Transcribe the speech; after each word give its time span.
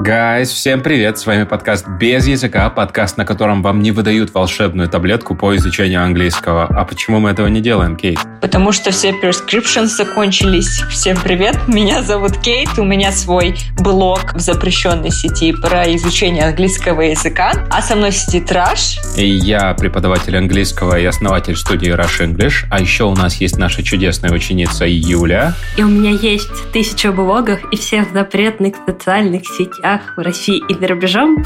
Гайс, 0.00 0.50
всем 0.50 0.80
привет! 0.80 1.18
С 1.18 1.26
вами 1.26 1.42
подкаст 1.42 1.88
«Без 1.88 2.28
языка», 2.28 2.70
подкаст, 2.70 3.16
на 3.16 3.24
котором 3.24 3.62
вам 3.62 3.82
не 3.82 3.90
выдают 3.90 4.32
волшебную 4.32 4.88
таблетку 4.88 5.34
по 5.34 5.56
изучению 5.56 6.04
английского. 6.04 6.66
А 6.66 6.84
почему 6.84 7.18
мы 7.18 7.30
этого 7.30 7.48
не 7.48 7.60
делаем, 7.60 7.96
Кейт? 7.96 8.20
Потому 8.40 8.70
что 8.70 8.92
все 8.92 9.10
prescriptions 9.10 9.86
закончились. 9.86 10.82
Всем 10.88 11.16
привет, 11.16 11.66
меня 11.66 12.02
зовут 12.02 12.38
Кейт, 12.38 12.78
у 12.78 12.84
меня 12.84 13.10
свой 13.10 13.56
блог 13.76 14.34
в 14.34 14.38
запрещенной 14.38 15.10
сети 15.10 15.52
про 15.52 15.84
изучение 15.96 16.44
английского 16.44 17.00
языка, 17.00 17.66
а 17.68 17.82
со 17.82 17.96
мной 17.96 18.12
сидит 18.12 18.52
Раш. 18.52 19.00
И 19.16 19.26
я 19.26 19.74
преподаватель 19.74 20.36
английского 20.36 20.96
и 20.96 21.04
основатель 21.04 21.56
студии 21.56 21.92
Rush 21.92 22.24
English, 22.24 22.66
а 22.70 22.80
еще 22.80 23.02
у 23.04 23.16
нас 23.16 23.34
есть 23.40 23.58
наша 23.58 23.82
чудесная 23.82 24.30
ученица 24.30 24.84
Юля. 24.86 25.54
И 25.76 25.82
у 25.82 25.88
меня 25.88 26.10
есть 26.10 26.70
тысяча 26.72 27.10
блогов 27.10 27.58
и 27.72 27.76
всех 27.76 28.12
запретных 28.12 28.76
социальных 28.86 29.42
сетях 29.44 29.87
в 30.16 30.20
России 30.20 30.62
и 30.68 30.74
за 30.74 30.88
рубежом. 30.88 31.42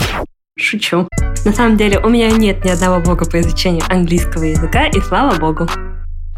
Шучу. 0.57 1.09
На 1.45 1.53
самом 1.53 1.77
деле 1.77 1.99
у 1.99 2.09
меня 2.09 2.31
нет 2.31 2.65
ни 2.65 2.71
одного 2.71 3.01
блога 3.01 3.25
по 3.25 3.41
изучению 3.41 3.83
английского 3.89 4.45
языка, 4.45 4.87
и 4.87 5.01
слава 5.01 5.39
богу. 5.39 5.67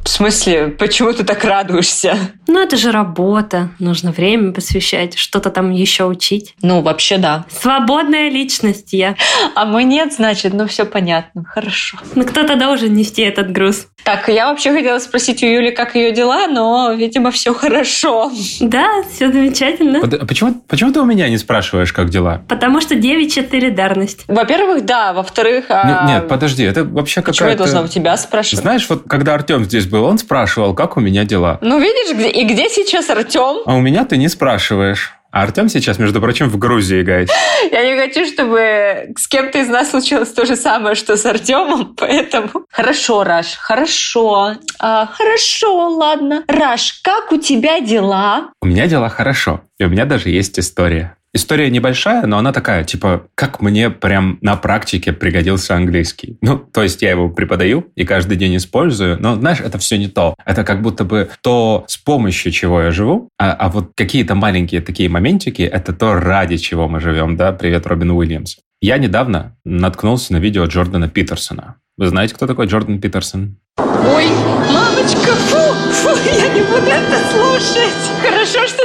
В 0.04 0.08
смысле, 0.08 0.68
почему 0.68 1.12
ты 1.14 1.24
так 1.24 1.42
радуешься? 1.44 2.16
Ну, 2.46 2.60
это 2.60 2.76
же 2.76 2.92
работа. 2.92 3.70
Нужно 3.78 4.12
время 4.12 4.52
посвящать, 4.52 5.16
что-то 5.16 5.48
там 5.48 5.70
еще 5.70 6.04
учить. 6.04 6.54
Ну, 6.60 6.82
вообще 6.82 7.16
да. 7.16 7.46
Свободная 7.50 8.28
личность 8.28 8.92
я. 8.92 9.16
А 9.54 9.64
мы 9.64 9.84
нет, 9.84 10.12
значит, 10.12 10.52
ну 10.52 10.66
все 10.66 10.84
понятно. 10.84 11.44
Хорошо. 11.44 11.96
Но 12.14 12.24
кто-то 12.24 12.56
должен 12.56 12.92
нести 12.92 13.22
этот 13.22 13.50
груз. 13.50 13.88
Так, 14.04 14.28
я 14.28 14.50
вообще 14.50 14.74
хотела 14.74 14.98
спросить 14.98 15.42
у 15.42 15.46
Юли, 15.46 15.70
как 15.70 15.94
ее 15.94 16.12
дела, 16.12 16.46
но, 16.46 16.92
видимо, 16.92 17.30
все 17.30 17.54
хорошо. 17.54 18.30
Да, 18.60 19.02
все 19.10 19.32
замечательно. 19.32 20.00
А 20.02 20.26
почему, 20.26 20.62
почему 20.68 20.92
ты 20.92 21.00
у 21.00 21.06
меня 21.06 21.30
не 21.30 21.38
спрашиваешь, 21.38 21.94
как 21.94 22.10
дела? 22.10 22.42
Потому 22.46 22.82
что 22.82 22.94
девичья 22.94 23.46
солидарность. 23.48 24.24
Во-первых, 24.28 24.84
да. 24.84 25.14
Во-вторых... 25.14 25.66
А... 25.70 26.06
Нет, 26.06 26.28
подожди, 26.28 26.64
это 26.64 26.84
вообще 26.84 27.22
какая-то... 27.22 27.32
Почему 27.32 27.48
я 27.48 27.56
должна 27.56 27.80
у 27.80 27.88
тебя 27.88 28.14
спрашивать? 28.18 28.62
Знаешь, 28.62 28.86
вот 28.90 29.04
когда 29.08 29.32
Артем 29.32 29.64
здесь 29.64 29.86
был, 29.94 30.04
он 30.06 30.18
спрашивал, 30.18 30.74
как 30.74 30.96
у 30.96 31.00
меня 31.00 31.24
дела. 31.24 31.58
Ну, 31.62 31.78
видишь, 31.78 32.16
где, 32.16 32.28
и 32.28 32.44
где 32.44 32.68
сейчас 32.68 33.10
Артем? 33.10 33.62
А 33.64 33.76
у 33.76 33.80
меня 33.80 34.04
ты 34.04 34.16
не 34.16 34.28
спрашиваешь. 34.28 35.12
А 35.30 35.42
Артем 35.42 35.68
сейчас, 35.68 36.00
между 36.00 36.20
прочим, 36.20 36.48
в 36.48 36.58
Грузии, 36.58 37.02
гайд. 37.02 37.30
Я 37.70 37.84
не 37.84 38.00
хочу, 38.00 38.26
чтобы 38.26 39.12
с 39.16 39.28
кем-то 39.28 39.58
из 39.60 39.68
нас 39.68 39.90
случилось 39.90 40.32
то 40.32 40.46
же 40.46 40.56
самое, 40.56 40.96
что 40.96 41.16
с 41.16 41.24
Артемом, 41.26 41.94
поэтому... 41.96 42.66
Хорошо, 42.72 43.22
Раш, 43.22 43.54
хорошо. 43.54 44.54
А, 44.80 45.06
хорошо, 45.06 45.90
ладно. 45.90 46.42
Раш, 46.48 47.00
как 47.02 47.30
у 47.30 47.36
тебя 47.36 47.80
дела? 47.80 48.50
У 48.60 48.66
меня 48.66 48.88
дела 48.88 49.08
хорошо. 49.08 49.60
И 49.78 49.84
у 49.84 49.88
меня 49.88 50.06
даже 50.06 50.30
есть 50.30 50.58
история. 50.58 51.16
История 51.36 51.68
небольшая, 51.68 52.26
но 52.26 52.38
она 52.38 52.52
такая, 52.52 52.84
типа, 52.84 53.26
как 53.34 53.60
мне 53.60 53.90
прям 53.90 54.38
на 54.40 54.54
практике 54.54 55.12
пригодился 55.12 55.74
английский. 55.74 56.38
Ну, 56.40 56.58
то 56.58 56.84
есть 56.84 57.02
я 57.02 57.10
его 57.10 57.28
преподаю 57.28 57.90
и 57.96 58.04
каждый 58.04 58.36
день 58.36 58.56
использую, 58.56 59.20
но, 59.20 59.34
знаешь, 59.34 59.58
это 59.58 59.78
все 59.78 59.98
не 59.98 60.06
то. 60.06 60.36
Это 60.46 60.62
как 60.62 60.80
будто 60.80 61.04
бы 61.04 61.28
то, 61.42 61.84
с 61.88 61.96
помощью 61.96 62.52
чего 62.52 62.82
я 62.82 62.92
живу, 62.92 63.30
а, 63.36 63.52
а 63.52 63.68
вот 63.68 63.90
какие-то 63.96 64.36
маленькие 64.36 64.80
такие 64.80 65.08
моментики, 65.08 65.62
это 65.62 65.92
то, 65.92 66.14
ради 66.14 66.56
чего 66.56 66.86
мы 66.86 67.00
живем, 67.00 67.36
да? 67.36 67.50
Привет, 67.50 67.88
Робин 67.88 68.12
Уильямс. 68.12 68.58
Я 68.80 68.98
недавно 68.98 69.56
наткнулся 69.64 70.34
на 70.34 70.36
видео 70.36 70.66
Джордана 70.66 71.08
Питерсона. 71.08 71.76
Вы 71.96 72.06
знаете, 72.06 72.34
кто 72.36 72.46
такой 72.46 72.66
Джордан 72.66 73.00
Питерсон? 73.00 73.56
Ой, 73.78 74.28
мамочка, 74.72 75.32
фу, 75.48 75.74
фу, 75.90 76.10
я 76.26 76.48
не 76.54 76.60
буду 76.62 76.86
это 76.86 77.18
слушать. 77.32 78.04
Хорошо, 78.22 78.66
что 78.68 78.83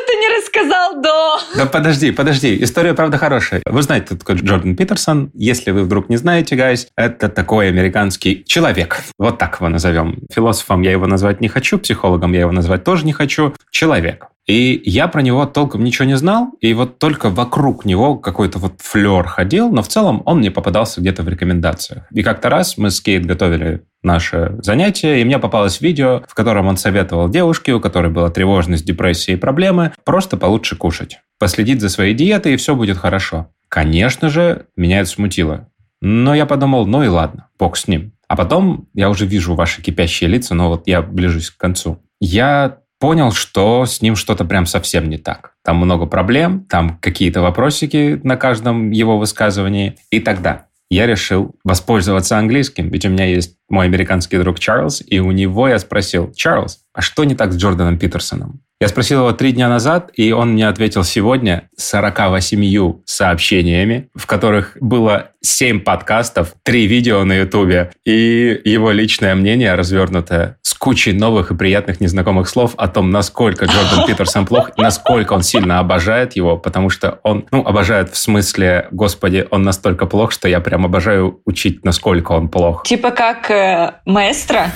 ты 0.90 0.96
не 0.96 1.02
рассказал 1.02 1.02
до. 1.02 1.40
Да 1.58 1.66
подожди, 1.66 2.12
подожди. 2.12 2.64
История, 2.64 2.94
правда, 2.94 3.18
хорошая. 3.18 3.62
Вы 3.66 3.82
знаете, 3.82 4.08
кто 4.08 4.18
такой 4.18 4.36
Джордан 4.36 4.76
Питерсон. 4.76 5.32
Если 5.34 5.72
вы 5.72 5.84
вдруг 5.84 6.10
не 6.10 6.18
знаете, 6.18 6.56
гайс, 6.56 6.88
это 6.96 7.30
такой 7.30 7.68
американский 7.70 8.44
человек. 8.46 9.02
Вот 9.18 9.38
так 9.38 9.60
его 9.60 9.70
назовем. 9.70 10.20
Философом 10.34 10.82
я 10.82 10.92
его 10.92 11.08
назвать 11.08 11.42
не 11.42 11.48
хочу, 11.48 11.80
психологом 11.80 12.34
я 12.34 12.42
его 12.42 12.52
назвать 12.52 12.84
тоже 12.84 13.06
не 13.06 13.14
хочу. 13.14 13.54
Человек. 13.72 14.28
И 14.50 14.82
я 14.84 15.08
про 15.08 15.22
него 15.22 15.46
толком 15.46 15.84
ничего 15.84 16.06
не 16.06 16.18
знал, 16.18 16.54
и 16.60 16.74
вот 16.74 16.98
только 16.98 17.30
вокруг 17.30 17.86
него 17.86 18.16
какой-то 18.16 18.58
вот 18.58 18.82
флер 18.82 19.28
ходил, 19.28 19.70
но 19.70 19.84
в 19.84 19.88
целом 19.88 20.24
он 20.26 20.40
мне 20.40 20.50
попадался 20.50 21.02
где-то 21.02 21.22
в 21.22 21.30
рекомендациях. 21.30 22.06
И 22.12 22.24
как-то 22.24 22.50
раз 22.50 22.76
мы 22.76 22.90
с 22.90 23.00
Кейт 23.00 23.28
готовили 23.28 23.84
наше 24.02 24.56
занятие, 24.64 25.22
и 25.22 25.24
мне 25.24 25.38
попалось 25.38 25.82
видео, 25.82 26.24
в 26.28 26.34
котором 26.34 26.66
он 26.66 26.78
советовал 26.78 27.30
девушке, 27.30 27.74
у 27.74 27.80
которой 27.80 28.12
была 28.12 28.32
тревожность, 28.32 28.86
депрессия 28.86 29.34
и 29.34 29.36
проблемы, 29.36 29.92
просто 30.04 30.36
получше 30.36 30.76
кушать. 30.76 31.20
Последить 31.38 31.80
за 31.80 31.90
своей 31.90 32.16
диетой, 32.16 32.56
и 32.56 32.58
все 32.58 32.76
будет 32.76 32.98
хорошо. 32.98 33.52
Конечно 33.68 34.30
же, 34.30 34.66
меня 34.76 35.02
это 35.02 35.10
смутило. 35.12 35.68
Но 36.02 36.34
я 36.34 36.48
подумал, 36.48 36.88
ну 36.88 37.04
и 37.04 37.08
ладно, 37.08 37.50
бог 37.60 37.78
с 37.78 37.88
ним. 37.88 38.14
А 38.28 38.36
потом 38.36 38.88
я 38.96 39.12
уже 39.12 39.28
вижу 39.28 39.54
ваши 39.54 39.84
кипящие 39.84 40.28
лица, 40.28 40.56
но 40.56 40.70
вот 40.70 40.88
я 40.88 41.04
ближусь 41.04 41.52
к 41.52 41.58
концу. 41.58 42.00
Я 42.20 42.79
понял, 43.00 43.32
что 43.32 43.86
с 43.86 44.02
ним 44.02 44.16
что-то 44.16 44.46
прям 44.46 44.66
совсем 44.66 45.10
не 45.10 45.18
так. 45.18 45.54
Там 45.64 45.78
много 45.78 46.06
проблем, 46.06 46.66
там 46.70 46.98
какие-то 47.00 47.42
вопросики 47.42 48.20
на 48.24 48.36
каждом 48.36 48.92
его 48.92 49.18
высказывании. 49.18 49.96
И 50.12 50.20
тогда 50.20 50.68
я 50.90 51.06
решил 51.06 51.56
воспользоваться 51.64 52.38
английским, 52.38 52.90
ведь 52.90 53.06
у 53.06 53.10
меня 53.10 53.26
есть 53.26 53.56
мой 53.70 53.86
американский 53.86 54.38
друг 54.38 54.60
Чарльз, 54.60 55.04
и 55.06 55.20
у 55.20 55.32
него 55.32 55.68
я 55.68 55.80
спросил, 55.80 56.34
Чарльз, 56.34 56.80
а 56.94 57.02
что 57.02 57.24
не 57.24 57.36
так 57.36 57.54
с 57.54 57.58
Джорданом 57.58 57.98
Питерсоном? 57.98 58.62
Я 58.82 58.88
спросил 58.88 59.20
его 59.20 59.34
три 59.34 59.52
дня 59.52 59.68
назад, 59.68 60.10
и 60.14 60.32
он 60.32 60.54
мне 60.54 60.66
ответил 60.66 61.04
сегодня 61.04 61.70
48 61.76 63.02
сообщениями, 63.04 64.10
в 64.16 64.26
которых 64.26 64.78
было 64.80 65.32
7 65.42 65.82
подкастов, 65.82 66.54
3 66.64 66.88
видео 66.88 67.26
на 67.26 67.34
Ютубе 67.40 67.92
и 68.06 68.58
его 68.64 68.92
личное 68.92 69.36
мнение 69.36 69.76
развернутое 69.76 70.60
с 70.62 70.74
кучей 70.74 71.12
новых 71.12 71.52
и 71.52 71.56
приятных 71.56 72.00
незнакомых 72.00 72.48
слов 72.48 72.74
о 72.78 72.88
том, 72.88 73.12
насколько 73.12 73.66
Джордан 73.66 74.08
Питерсон 74.08 74.46
плох, 74.46 74.72
насколько 74.78 75.34
он 75.34 75.44
сильно 75.44 75.80
обожает 75.80 76.38
его, 76.38 76.56
потому 76.56 76.90
что 76.90 77.20
он, 77.24 77.48
ну, 77.52 77.66
обожает 77.66 78.14
в 78.14 78.18
смысле, 78.18 78.88
господи, 78.92 79.46
он 79.52 79.64
настолько 79.64 80.06
плох, 80.06 80.32
что 80.32 80.48
я 80.48 80.62
прям 80.62 80.86
обожаю 80.86 81.42
учить, 81.44 81.84
насколько 81.84 82.32
он 82.32 82.48
плох. 82.48 82.84
Типа 82.84 83.12
как 83.12 83.52
э, 83.52 83.96
маэстро? 84.06 84.72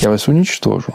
Я 0.00 0.10
вас 0.10 0.28
уничтожу. 0.28 0.94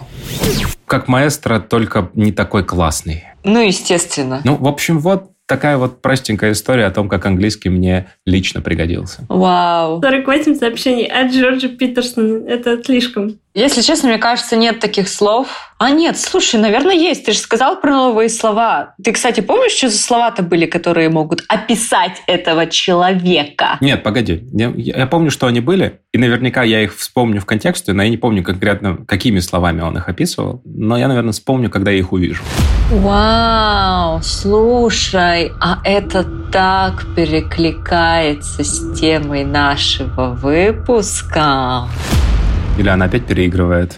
Как 0.85 1.07
маэстро, 1.07 1.59
только 1.59 2.09
не 2.15 2.31
такой 2.31 2.63
классный. 2.63 3.23
Ну, 3.43 3.59
естественно. 3.59 4.41
Ну, 4.43 4.55
в 4.55 4.67
общем, 4.67 4.99
вот 4.99 5.31
такая 5.45 5.77
вот 5.77 6.01
простенькая 6.01 6.53
история 6.53 6.85
о 6.85 6.91
том, 6.91 7.07
как 7.07 7.25
английский 7.25 7.69
мне 7.69 8.07
лично 8.25 8.61
пригодился. 8.61 9.25
Вау. 9.29 10.01
48 10.01 10.55
сообщений 10.55 11.05
от 11.05 11.31
Джорджа 11.31 11.69
Питерсона. 11.69 12.47
Это 12.47 12.81
слишком. 12.83 13.39
Если 13.55 13.81
честно, 13.83 14.09
мне 14.09 14.17
кажется, 14.17 14.57
нет 14.57 14.81
таких 14.81 15.07
слов. 15.07 15.71
А 15.77 15.89
нет, 15.89 16.19
слушай, 16.19 16.59
наверное, 16.59 16.93
есть. 16.93 17.25
Ты 17.25 17.31
же 17.31 17.37
сказал 17.37 17.79
про 17.79 17.89
новые 17.89 18.27
слова. 18.27 18.95
Ты, 19.01 19.13
кстати, 19.13 19.39
помнишь, 19.39 19.71
что 19.71 19.87
за 19.87 19.97
слова-то 19.97 20.43
были, 20.43 20.65
которые 20.65 21.07
могут 21.07 21.41
описать 21.47 22.21
этого 22.27 22.67
человека? 22.67 23.77
Нет, 23.79 24.03
погоди. 24.03 24.45
Я, 24.51 24.73
я 24.75 25.07
помню, 25.07 25.31
что 25.31 25.47
они 25.47 25.61
были, 25.61 26.01
и 26.11 26.17
наверняка 26.17 26.63
я 26.63 26.81
их 26.83 26.97
вспомню 26.97 27.39
в 27.39 27.45
контексте, 27.45 27.93
но 27.93 28.03
я 28.03 28.09
не 28.09 28.17
помню 28.17 28.43
конкретно, 28.43 28.97
какими 29.07 29.39
словами 29.39 29.79
он 29.79 29.97
их 29.97 30.09
описывал. 30.09 30.61
Но 30.65 30.97
я, 30.97 31.07
наверное, 31.07 31.31
вспомню, 31.31 31.69
когда 31.69 31.91
я 31.91 31.99
их 31.99 32.11
увижу. 32.11 32.43
Вау, 32.91 34.21
слушай, 34.21 35.49
а 35.61 35.79
это 35.85 36.25
так 36.51 37.05
перекликается 37.15 38.65
с 38.65 38.99
темой 38.99 39.45
нашего 39.45 40.31
выпуска. 40.31 41.87
Или 42.77 42.89
она 42.89 43.05
опять 43.05 43.25
переигрывает? 43.25 43.95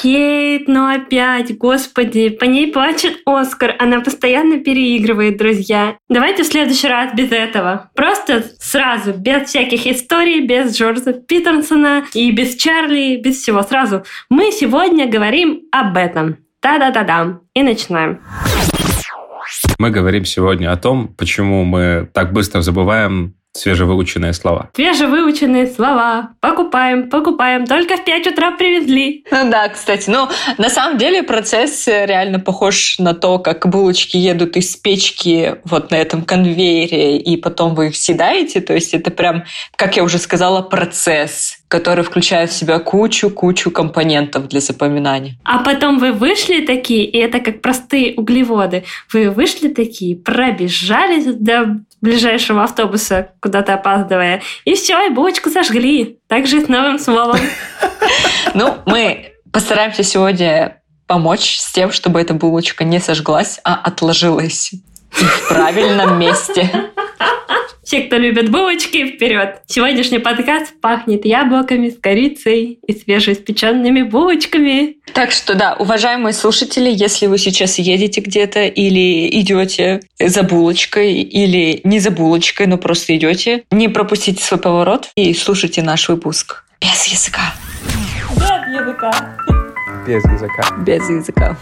Кейт, 0.00 0.66
ну 0.66 0.92
опять, 0.92 1.56
господи, 1.58 2.28
по 2.28 2.44
ней 2.44 2.72
плачет 2.72 3.18
Оскар, 3.24 3.76
она 3.78 4.00
постоянно 4.00 4.58
переигрывает, 4.58 5.36
друзья. 5.36 5.96
Давайте 6.08 6.42
в 6.42 6.46
следующий 6.46 6.88
раз 6.88 7.14
без 7.14 7.30
этого. 7.30 7.90
Просто 7.94 8.44
сразу, 8.58 9.12
без 9.12 9.48
всяких 9.48 9.86
историй, 9.86 10.44
без 10.44 10.76
Джорджа 10.76 11.12
Питерсона 11.12 12.04
и 12.14 12.32
без 12.32 12.56
Чарли, 12.56 13.20
без 13.22 13.36
всего. 13.38 13.62
Сразу. 13.62 14.04
Мы 14.28 14.50
сегодня 14.50 15.08
говорим 15.08 15.62
об 15.70 15.96
этом. 15.96 16.38
Да-да-да-да. 16.62 17.40
И 17.54 17.62
начинаем. 17.62 18.20
Мы 19.78 19.90
говорим 19.90 20.24
сегодня 20.24 20.72
о 20.72 20.76
том, 20.76 21.08
почему 21.08 21.64
мы 21.64 22.08
так 22.12 22.32
быстро 22.32 22.60
забываем 22.60 23.34
свежевыученные 23.52 24.32
слова. 24.32 24.70
Свежевыученные 24.74 25.66
слова. 25.66 26.30
Покупаем, 26.40 27.08
покупаем. 27.10 27.66
Только 27.66 27.96
в 27.96 28.04
5 28.04 28.28
утра 28.28 28.52
привезли. 28.52 29.24
Ну 29.30 29.50
да, 29.50 29.68
кстати. 29.68 30.08
Ну, 30.08 30.28
на 30.58 30.70
самом 30.70 30.98
деле 30.98 31.22
процесс 31.22 31.86
реально 31.86 32.40
похож 32.40 32.98
на 32.98 33.14
то, 33.14 33.38
как 33.38 33.68
булочки 33.68 34.16
едут 34.16 34.56
из 34.56 34.76
печки 34.76 35.56
вот 35.64 35.90
на 35.90 35.96
этом 35.96 36.22
конвейере, 36.22 37.18
и 37.18 37.36
потом 37.36 37.74
вы 37.74 37.88
их 37.88 37.96
съедаете. 37.96 38.60
То 38.60 38.74
есть 38.74 38.94
это 38.94 39.10
прям, 39.10 39.44
как 39.76 39.96
я 39.96 40.02
уже 40.02 40.18
сказала, 40.18 40.62
процесс 40.62 41.58
который 41.72 42.04
включает 42.04 42.50
в 42.50 42.52
себя 42.52 42.78
кучу-кучу 42.78 43.70
компонентов 43.70 44.46
для 44.46 44.60
запоминания. 44.60 45.38
А 45.42 45.64
потом 45.64 45.98
вы 45.98 46.12
вышли 46.12 46.66
такие, 46.66 47.06
и 47.06 47.16
это 47.16 47.40
как 47.40 47.62
простые 47.62 48.12
углеводы, 48.14 48.84
вы 49.10 49.30
вышли 49.30 49.68
такие, 49.68 50.14
пробежались 50.14 51.24
до 51.24 51.80
ближайшего 52.02 52.64
автобуса, 52.64 53.30
куда-то 53.40 53.74
опаздывая. 53.74 54.42
И 54.66 54.74
все, 54.74 55.06
и 55.06 55.10
булочку 55.10 55.48
сожгли. 55.48 56.18
Так 56.28 56.46
с 56.46 56.68
новым 56.68 56.98
словом. 56.98 57.38
Ну, 58.54 58.76
мы 58.84 59.32
постараемся 59.50 60.02
сегодня 60.02 60.82
помочь 61.06 61.58
с 61.58 61.72
тем, 61.72 61.90
чтобы 61.90 62.20
эта 62.20 62.34
булочка 62.34 62.84
не 62.84 62.98
сожглась, 62.98 63.60
а 63.64 63.76
отложилась 63.76 64.72
в 65.12 65.48
правильном 65.48 66.18
месте. 66.18 66.70
Все, 67.84 68.02
кто 68.02 68.16
любит 68.16 68.50
булочки, 68.50 69.06
вперед! 69.06 69.60
Сегодняшний 69.66 70.18
подкаст 70.18 70.80
пахнет 70.80 71.26
яблоками 71.26 71.90
с 71.90 71.98
корицей 71.98 72.78
и 72.86 72.92
свежеиспеченными 72.92 74.02
булочками. 74.02 74.96
Так 75.12 75.30
что 75.30 75.54
да, 75.54 75.74
уважаемые 75.78 76.32
слушатели, 76.32 76.90
если 76.90 77.26
вы 77.26 77.38
сейчас 77.38 77.78
едете 77.78 78.20
где-то 78.20 78.64
или 78.66 79.28
идете 79.40 80.00
за 80.18 80.42
булочкой, 80.42 81.22
или 81.22 81.80
не 81.84 81.98
за 81.98 82.10
булочкой, 82.10 82.66
но 82.66 82.78
просто 82.78 83.16
идете, 83.16 83.64
не 83.70 83.88
пропустите 83.88 84.42
свой 84.42 84.60
поворот 84.60 85.10
и 85.14 85.34
слушайте 85.34 85.82
наш 85.82 86.08
выпуск 86.08 86.64
без 86.82 87.06
языка. 87.06 87.54
Без 88.36 88.80
языка. 88.80 89.36
Без 90.06 90.24
языка. 90.24 90.62
Без 90.78 91.08
языка. 91.08 91.56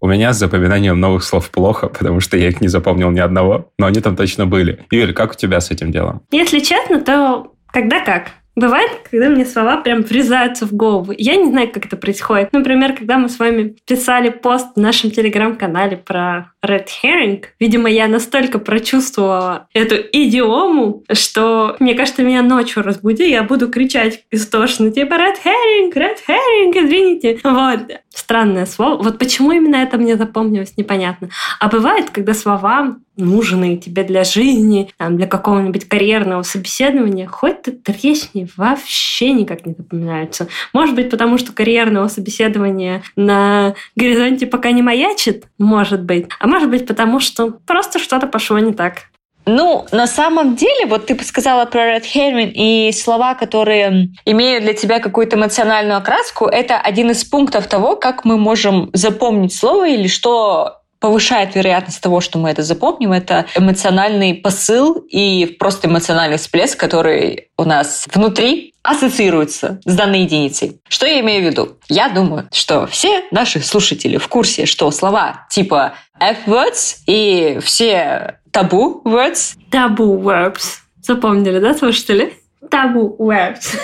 У 0.00 0.08
меня 0.08 0.32
с 0.32 0.38
запоминанием 0.38 0.98
новых 0.98 1.22
слов 1.24 1.50
плохо, 1.50 1.88
потому 1.88 2.20
что 2.20 2.36
я 2.36 2.48
их 2.48 2.60
не 2.60 2.68
запомнил 2.68 3.10
ни 3.10 3.20
одного, 3.20 3.70
но 3.78 3.86
они 3.86 4.00
там 4.00 4.16
точно 4.16 4.46
были. 4.46 4.80
Юль, 4.90 5.12
как 5.12 5.32
у 5.32 5.34
тебя 5.34 5.60
с 5.60 5.70
этим 5.70 5.92
делом? 5.92 6.22
Если 6.30 6.60
честно, 6.60 7.00
то 7.02 7.52
когда 7.70 8.02
как. 8.04 8.30
Бывает, 8.56 8.90
когда 9.10 9.28
мне 9.28 9.44
слова 9.44 9.76
прям 9.76 10.00
врезаются 10.02 10.64
в 10.64 10.72
голову. 10.72 11.12
Я 11.16 11.36
не 11.36 11.44
знаю, 11.50 11.70
как 11.70 11.84
это 11.84 11.98
происходит. 11.98 12.54
Например, 12.54 12.94
когда 12.94 13.18
мы 13.18 13.28
с 13.28 13.38
вами 13.38 13.76
писали 13.86 14.30
пост 14.30 14.68
в 14.74 14.80
нашем 14.80 15.10
телеграм-канале 15.10 15.98
про 15.98 16.52
red 16.64 16.86
herring, 17.02 17.44
видимо, 17.60 17.90
я 17.90 18.08
настолько 18.08 18.58
прочувствовала 18.58 19.68
эту 19.74 19.96
идиому, 19.96 21.04
что, 21.12 21.76
мне 21.80 21.94
кажется, 21.94 22.22
меня 22.22 22.40
ночью 22.40 22.82
разбуди, 22.82 23.28
я 23.28 23.42
буду 23.42 23.68
кричать 23.68 24.24
истошно, 24.30 24.90
типа 24.90 25.14
red 25.14 25.36
herring, 25.44 25.92
red 25.92 26.16
herring, 26.26 26.72
извините. 26.72 27.38
Вот. 27.44 27.80
Странное 28.08 28.64
слово. 28.64 29.02
Вот 29.02 29.18
почему 29.18 29.52
именно 29.52 29.76
это 29.76 29.98
мне 29.98 30.16
запомнилось, 30.16 30.72
непонятно. 30.78 31.28
А 31.60 31.68
бывает, 31.68 32.08
когда 32.08 32.32
слова 32.32 32.96
нужные 33.16 33.76
тебе 33.76 34.04
для 34.04 34.24
жизни, 34.24 34.90
там, 34.96 35.16
для 35.16 35.26
какого-нибудь 35.26 35.88
карьерного 35.88 36.42
собеседования, 36.42 37.26
хоть 37.26 37.62
ты 37.62 37.72
тресни, 37.72 38.48
вообще 38.56 39.32
никак 39.32 39.66
не 39.66 39.74
запоминаются. 39.76 40.48
Может 40.72 40.94
быть, 40.94 41.10
потому 41.10 41.38
что 41.38 41.52
карьерного 41.52 42.08
собеседования 42.08 43.02
на 43.16 43.74
горизонте 43.94 44.46
пока 44.46 44.70
не 44.70 44.82
маячит, 44.82 45.46
может 45.58 46.02
быть. 46.02 46.26
А 46.38 46.46
может 46.46 46.70
быть, 46.70 46.86
потому 46.86 47.20
что 47.20 47.58
просто 47.66 47.98
что-то 47.98 48.26
пошло 48.26 48.58
не 48.58 48.72
так. 48.72 49.04
Ну, 49.48 49.86
на 49.92 50.08
самом 50.08 50.56
деле, 50.56 50.86
вот 50.86 51.06
ты 51.06 51.16
сказала 51.24 51.66
про 51.66 51.96
Red 51.96 52.02
Herring 52.02 52.50
и 52.52 52.90
слова, 52.92 53.34
которые 53.34 54.08
имеют 54.24 54.64
для 54.64 54.74
тебя 54.74 54.98
какую-то 54.98 55.36
эмоциональную 55.36 55.98
окраску, 55.98 56.46
это 56.46 56.78
один 56.78 57.12
из 57.12 57.22
пунктов 57.24 57.68
того, 57.68 57.94
как 57.94 58.24
мы 58.24 58.38
можем 58.38 58.90
запомнить 58.92 59.54
слово 59.54 59.88
или 59.88 60.08
что 60.08 60.80
повышает 61.00 61.54
вероятность 61.54 62.00
того, 62.00 62.20
что 62.20 62.38
мы 62.38 62.50
это 62.50 62.62
запомним, 62.62 63.12
это 63.12 63.46
эмоциональный 63.54 64.34
посыл 64.34 64.94
и 65.08 65.46
просто 65.58 65.88
эмоциональный 65.88 66.38
всплеск, 66.38 66.78
который 66.78 67.48
у 67.56 67.64
нас 67.64 68.06
внутри 68.12 68.74
ассоциируется 68.82 69.80
с 69.84 69.94
данной 69.94 70.20
единицей. 70.20 70.80
Что 70.88 71.06
я 71.06 71.20
имею 71.20 71.42
в 71.42 71.46
виду? 71.46 71.76
Я 71.88 72.08
думаю, 72.08 72.48
что 72.52 72.86
все 72.86 73.24
наши 73.30 73.60
слушатели 73.60 74.16
в 74.16 74.28
курсе, 74.28 74.66
что 74.66 74.90
слова 74.90 75.46
типа 75.50 75.94
F-words 76.20 76.98
и 77.06 77.58
все 77.62 78.38
табу 78.52 79.02
words. 79.04 79.56
Табу 79.70 80.18
words. 80.18 80.78
Запомнили, 81.02 81.58
да, 81.58 81.74
слушатели? 81.74 82.34
Табу 82.70 83.16
words. 83.18 83.76